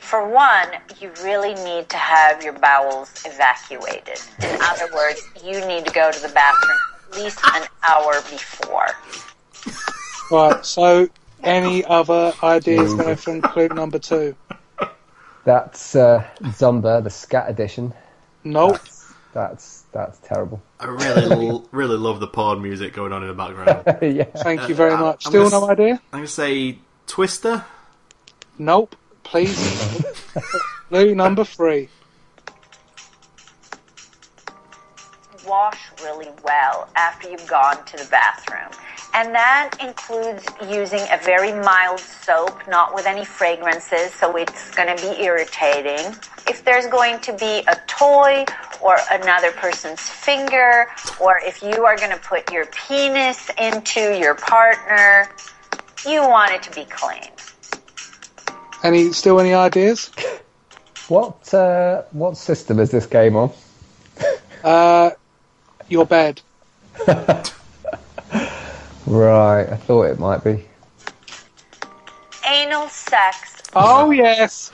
[0.00, 0.66] For one,
[1.00, 4.18] you really need to have your bowels evacuated.
[4.42, 8.86] In other words, you need to go to the bathroom at least an hour before.
[10.30, 11.08] Right, so
[11.42, 14.34] any other ideas there from clue number two?
[15.44, 17.92] That's uh, Zumba, the Scat Edition.
[18.44, 18.78] Nope.
[19.34, 20.62] That's that's terrible.
[20.78, 23.98] I really l- really love the porn music going on in the background.
[24.02, 24.24] Yeah.
[24.24, 25.26] Thank you very Uh, much.
[25.26, 26.00] I'm Still gonna no idea?
[26.12, 27.64] I'm gonna say Twister.
[28.58, 28.94] Nope.
[29.24, 29.56] Please.
[30.88, 31.88] clue number three.
[35.46, 38.70] Wash really well after you've gone to the bathroom.
[39.14, 44.96] And that includes using a very mild soap, not with any fragrances, so it's going
[44.96, 46.14] to be irritating.
[46.48, 48.44] if there's going to be a toy
[48.80, 50.88] or another person's finger,
[51.20, 55.28] or if you are going to put your penis into your partner,
[56.06, 57.30] you want it to be clean.
[58.82, 60.10] Any still any ideas?
[61.08, 63.52] What uh, what system is this game on?
[64.64, 65.10] Uh,
[65.92, 66.40] your bed.
[69.06, 70.64] Right, I thought it might be.
[72.48, 73.62] Anal sex.
[73.74, 74.70] Oh yes,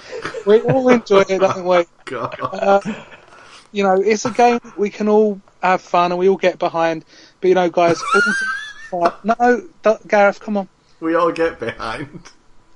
[0.47, 1.87] we all enjoy it, don't we?
[2.05, 2.39] God.
[2.41, 2.81] Uh,
[3.73, 6.59] you know, it's a game that we can all have fun and we all get
[6.59, 7.05] behind.
[7.41, 8.05] But you know, guys,
[8.91, 10.69] all no, don't- Gareth, come on.
[11.01, 12.21] We all get behind.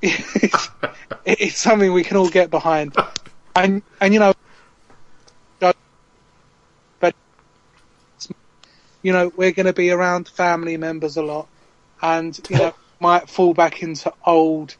[0.01, 0.68] it's,
[1.24, 2.97] it's something we can all get behind,
[3.57, 4.32] and and you know,
[9.03, 11.49] you know, we're going to be around family members a lot,
[12.01, 14.77] and you know, might fall back into old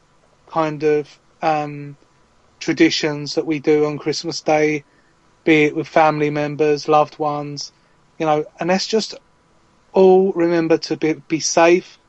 [0.49, 1.97] kind of um,
[2.59, 4.85] traditions that we do on Christmas Day,
[5.43, 7.71] be it with family members, loved ones,
[8.17, 9.15] you know, and let's just
[9.91, 11.99] all remember to be, be safe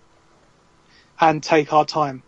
[1.21, 2.23] and take our time.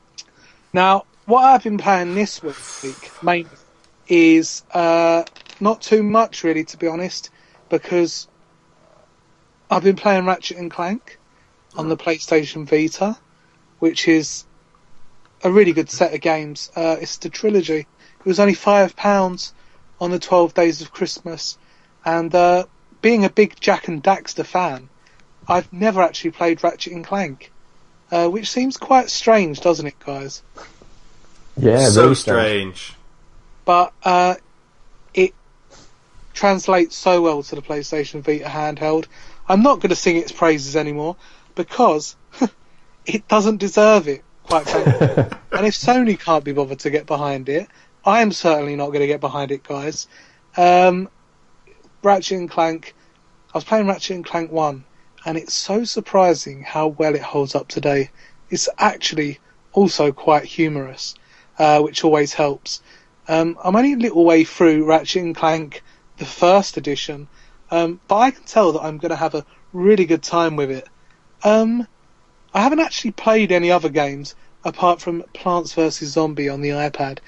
[0.72, 3.58] Now, what I've been playing this week mainly
[4.06, 5.24] is uh,
[5.60, 7.30] not too much, really, to be honest,
[7.68, 8.28] because
[9.70, 11.18] I've been playing Ratchet and Clank
[11.76, 13.16] on the PlayStation Vita,
[13.78, 14.44] which is
[15.42, 16.70] a really good set of games.
[16.74, 17.80] Uh, it's the trilogy.
[18.20, 19.52] It was only five pounds
[20.00, 21.58] on the Twelve Days of Christmas,
[22.04, 22.64] and uh,
[23.02, 24.88] being a big Jak and Daxter fan,
[25.48, 27.52] I've never actually played Ratchet and Clank,
[28.10, 30.42] uh, which seems quite strange, doesn't it, guys?
[31.56, 32.94] Yeah, so really strange.
[33.64, 34.34] but uh,
[35.14, 35.34] it
[36.34, 39.06] translates so well to the PlayStation Vita handheld.
[39.48, 41.16] I'm not going to sing its praises anymore
[41.54, 42.16] because
[43.06, 45.08] it doesn't deserve it, quite frankly.
[45.52, 47.68] and if Sony can't be bothered to get behind it,
[48.04, 50.06] I am certainly not going to get behind it, guys.
[50.56, 51.08] Um,
[52.02, 52.94] Ratchet and Clank,
[53.52, 54.84] I was playing Ratchet and Clank 1,
[55.24, 58.10] and it's so surprising how well it holds up today.
[58.48, 59.40] It's actually
[59.72, 61.14] also quite humorous,
[61.58, 62.80] uh, which always helps.
[63.28, 65.82] Um, I'm only a little way through Ratchet and Clank,
[66.18, 67.28] the first edition,
[67.70, 70.70] um, but I can tell that I'm going to have a really good time with
[70.70, 70.88] it.
[71.42, 71.86] Um,
[72.54, 77.18] I haven't actually played any other games apart from Plants vs Zombie on the iPad.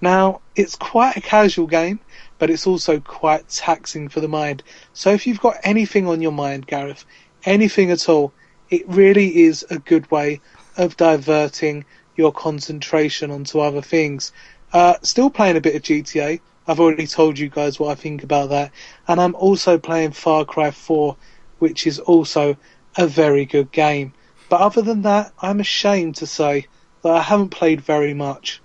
[0.00, 2.00] Now, it's quite a casual game,
[2.38, 4.62] but it's also quite taxing for the mind.
[4.92, 7.04] So if you've got anything on your mind, Gareth,
[7.44, 8.32] anything at all,
[8.70, 10.40] it really is a good way
[10.76, 11.84] of diverting
[12.16, 14.32] your concentration onto other things.
[14.72, 16.40] Uh, still playing a bit of GTA.
[16.66, 18.72] I've already told you guys what I think about that.
[19.06, 21.16] And I'm also playing Far Cry 4,
[21.58, 22.56] which is also
[22.96, 24.12] a very good game.
[24.48, 26.66] But other than that, I'm ashamed to say
[27.02, 28.60] that I haven't played very much.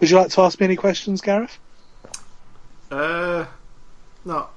[0.00, 1.58] Would you like to ask me any questions, Gareth?
[2.90, 3.46] Uh,
[4.24, 4.52] not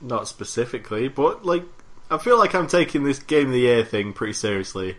[0.00, 1.64] not specifically, but like
[2.10, 4.96] I feel like I'm taking this game of the year thing pretty seriously.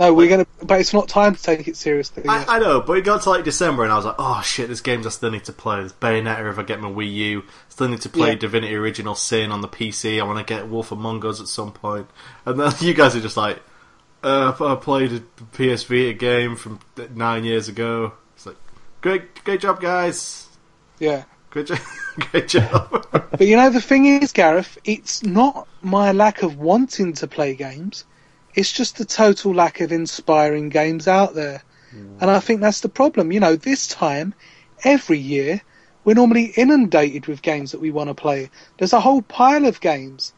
[0.00, 2.24] No, we're gonna, but it's not time to take it seriously.
[2.26, 4.68] I, I know, but it got to like December and I was like, oh shit,
[4.68, 5.80] there's games I still need to play.
[5.80, 7.42] There's Bayonetta if I get my Wii U.
[7.68, 8.36] Still need to play Yeah.
[8.36, 10.18] Divinity Original Sin on the PC.
[10.18, 12.08] I want to get Wolf Among Us at some point.
[12.46, 13.62] And then you guys are just like,
[14.24, 15.20] uh, I played a
[15.52, 16.80] PS Vita game from
[17.14, 18.14] nine years ago.
[18.36, 18.56] It's like,
[19.02, 20.48] great, great job, guys.
[20.98, 21.24] yeah.
[21.50, 21.80] Great job.
[22.30, 23.06] great job.
[23.10, 27.54] But you know, the thing is, Gareth, it's not my lack of wanting to play
[27.54, 28.04] games.
[28.60, 31.62] It's just the total lack of inspiring games out there.
[31.96, 32.18] Mm.
[32.20, 33.32] And I think that's the problem.
[33.32, 34.34] You know, this time,
[34.84, 35.62] every year,
[36.04, 38.50] we're normally inundated with games that we want to play.
[38.76, 40.34] There's a whole pile of games.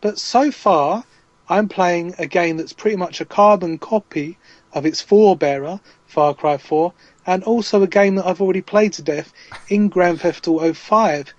[0.00, 1.02] But so far,
[1.48, 4.38] I'm playing a game that's pretty much a carbon copy
[4.72, 6.92] of its forebearer, Far Cry 4,
[7.26, 9.32] and also a game that I've already played to death
[9.68, 11.34] in Grand Theft Auto 5.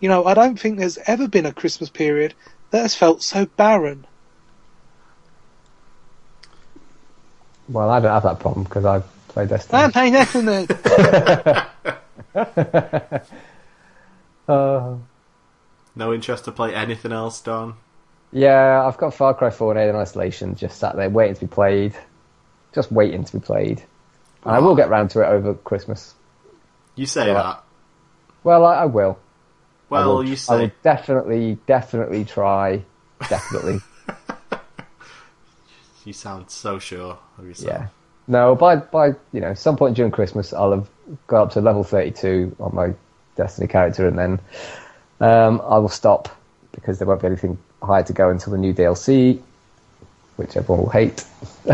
[0.00, 2.34] You know, I don't think there's ever been a Christmas period
[2.72, 4.06] that has felt so barren.
[7.68, 9.82] Well, I don't have that problem because I play Destiny.
[9.82, 10.68] I'm playing nothing.
[14.48, 14.96] Uh,
[15.94, 17.74] no interest to play anything else, Don.
[18.32, 21.46] yeah, I've got Far Cry 4 and Alien Isolation just sat there waiting to be
[21.46, 21.94] played.
[22.74, 23.82] Just waiting to be played.
[24.44, 26.14] And I will get round to it over Christmas.
[26.96, 27.34] You say Yeah.
[27.34, 27.64] that.
[28.44, 29.18] Well, I, I will.
[29.90, 30.54] I Well, will, you say.
[30.54, 32.82] I will definitely, definitely try.
[33.28, 33.80] Definitely.
[36.08, 37.68] You sound so sure of yourself.
[37.70, 37.88] yeah.
[38.26, 40.88] No, by by you know some point during Christmas, I'll have
[41.26, 42.94] got up to level thirty-two on my
[43.36, 44.40] Destiny character, and then
[45.20, 46.34] um, I will stop
[46.72, 49.38] because there won't be anything higher to go until the new DLC,
[50.36, 51.20] which everyone will hate.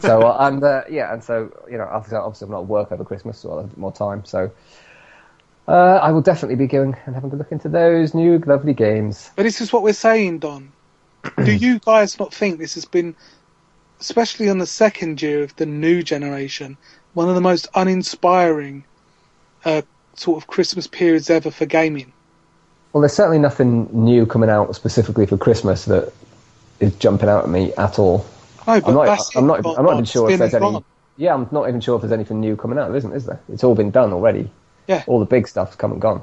[0.00, 2.90] so uh, and uh, yeah, and so you know, obviously, obviously I'm not at work
[2.90, 4.24] over Christmas, so I'll have a bit more time.
[4.24, 4.50] So
[5.68, 9.30] Uh, I will definitely be going and having a look into those new lovely games.
[9.36, 10.72] But this is what we're saying, Don.
[11.44, 13.16] Do you guys not think this has been,
[14.00, 16.76] especially on the second year of the new generation,
[17.14, 18.84] one of the most uninspiring
[19.64, 19.82] uh,
[20.14, 22.12] sort of Christmas periods ever for gaming?
[22.92, 26.12] Well, there's certainly nothing new coming out specifically for Christmas that
[26.80, 28.24] is jumping out at me at all.
[28.66, 29.06] No, but I'm not.
[29.06, 29.66] that's I'm not.
[29.78, 30.60] I'm not even sure if there's any.
[30.60, 30.84] gone.
[31.16, 32.88] Yeah, I'm not even sure if there's anything new coming out.
[32.88, 33.40] There isn't, is there?
[33.50, 34.50] It's all been done already.
[34.86, 35.04] Yeah.
[35.06, 36.22] All the big stuff's come and gone.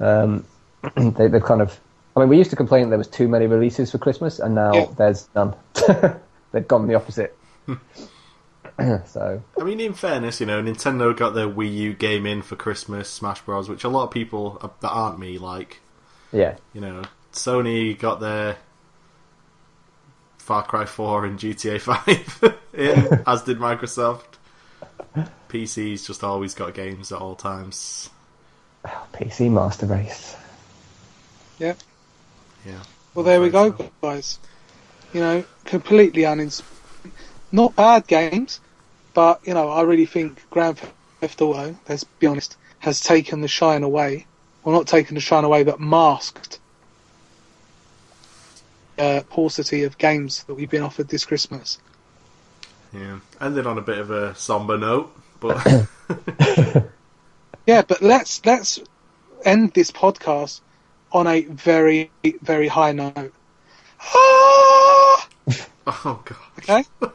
[0.00, 0.44] Um,
[0.96, 1.78] they, they've kind of.
[2.16, 4.72] I mean, we used to complain there was too many releases for Christmas, and now
[4.74, 4.86] Yeah.
[4.96, 5.54] there's none.
[6.54, 7.36] they've gone the opposite.
[9.06, 12.56] so I mean, in fairness, you know, Nintendo got their Wii U game in for
[12.56, 15.80] Christmas, Smash Bros, which a lot of people uh, that aren't me like.
[16.32, 17.02] yeah, You know,
[17.32, 18.56] Sony got their
[20.38, 24.24] Far Cry 4 and GTA 5 in, as did Microsoft.
[25.48, 28.10] PC's just always got games at all times.
[29.12, 30.36] PC Master Race.
[31.58, 31.74] Yeah.
[32.66, 32.82] Yeah.
[33.14, 34.38] Well, there we go, So- guys.
[35.14, 36.62] You know, completely unins.
[37.50, 38.60] Not bad games,
[39.14, 40.78] but you know, I really think Grand
[41.20, 44.26] Theft Auto, let's be honest, has taken the shine away.
[44.62, 46.58] Well, not taken the shine away, but masked
[48.98, 51.78] uh, paucity of games that we've been offered this Christmas.
[52.92, 53.20] Yeah.
[53.40, 55.64] Ended on a bit of a somber note, but
[57.66, 58.78] Yeah, but let's let's
[59.44, 60.60] end this podcast
[61.12, 62.10] on a very
[62.42, 63.32] very high note.
[65.86, 66.84] Oh god, Okay.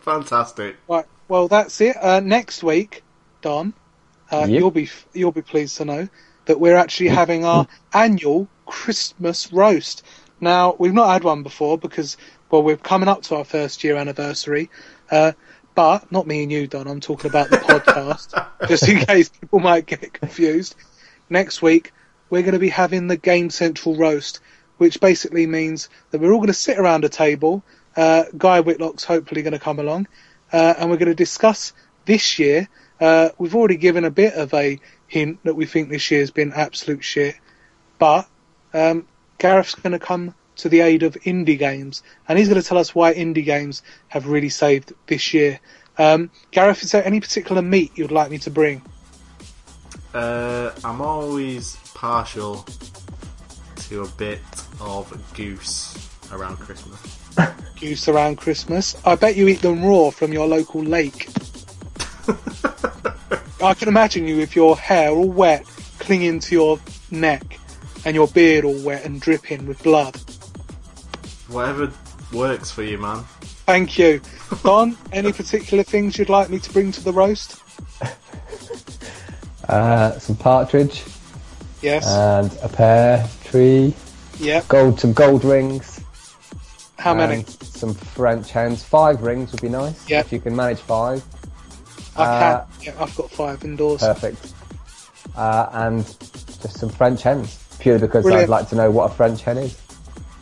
[0.00, 0.76] fantastic.
[0.88, 1.06] Right.
[1.28, 1.96] Well, that's it.
[2.00, 3.02] Uh, next week,
[3.42, 3.74] Don,
[4.30, 4.48] uh, Yep.
[4.50, 6.08] you'll be you'll be pleased to know
[6.46, 10.04] that we're actually having our annual Christmas roast.
[10.40, 12.16] Now, we've not had one before because
[12.50, 14.70] well, we're coming up to our first year anniversary.
[15.10, 15.32] Uh,
[15.74, 16.86] but not me and you, Don.
[16.86, 20.74] I'm talking about the podcast, just in case people might get confused.
[21.28, 21.92] Next week,
[22.30, 24.40] we're going to be having the Game Central roast,
[24.78, 27.62] which basically means that we're all going to sit around a table.
[27.96, 30.06] Uh, Guy Whitlock's hopefully going to come along,
[30.52, 31.72] uh, and we're going to discuss
[32.04, 32.68] this year.
[33.00, 34.78] Uh, we've already given a bit of a
[35.08, 37.36] hint that we think this year's been absolute shit,
[37.98, 38.28] but
[38.74, 39.06] um,
[39.38, 42.78] Gareth's going to come to the aid of indie games, and he's going to tell
[42.78, 45.60] us why indie games have really saved this year.
[45.98, 48.82] Um, Gareth, is there any particular meat you'd like me to bring?
[50.14, 52.66] Uh, I'm always partial
[53.88, 54.40] to a bit
[54.80, 57.25] of goose around Christmas.
[57.80, 58.96] Goose around Christmas.
[59.04, 61.28] I bet you eat them raw from your local lake.
[63.62, 65.64] I can imagine you with your hair all wet,
[65.98, 66.78] clinging to your
[67.10, 67.58] neck,
[68.04, 70.16] and your beard all wet and dripping with blood.
[71.48, 71.92] Whatever
[72.32, 73.24] works for you, man.
[73.66, 74.20] Thank you.
[74.62, 77.62] Don, any particular things you'd like me to bring to the roast?
[79.68, 81.02] Uh, some partridge
[81.82, 82.06] Yes.
[82.06, 83.92] and a pear tree.
[84.38, 84.62] Yeah.
[84.68, 85.95] Gold, some gold rings.
[86.98, 87.44] How many?
[87.44, 88.82] Some French hens.
[88.82, 90.08] Five rings would be nice.
[90.08, 90.20] Yeah.
[90.20, 91.22] If you can manage five.
[92.16, 92.66] I uh, can.
[92.82, 94.00] Yeah, I've got five indoors.
[94.00, 94.52] Perfect.
[95.36, 97.62] Uh, and just some French hens.
[97.78, 98.44] Purely because Brilliant.
[98.44, 99.78] I'd like to know what a French hen is.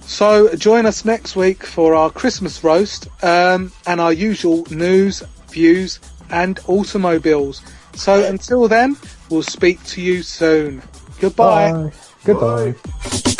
[0.02, 5.98] So join us next week for our Christmas roast um, and our usual news, views,
[6.30, 7.62] and automobiles.
[7.94, 8.96] So until then,
[9.30, 10.82] we'll speak to you soon.
[11.20, 11.92] Goodbye.
[12.24, 12.72] Goodbye.
[12.72, 13.34] Bye.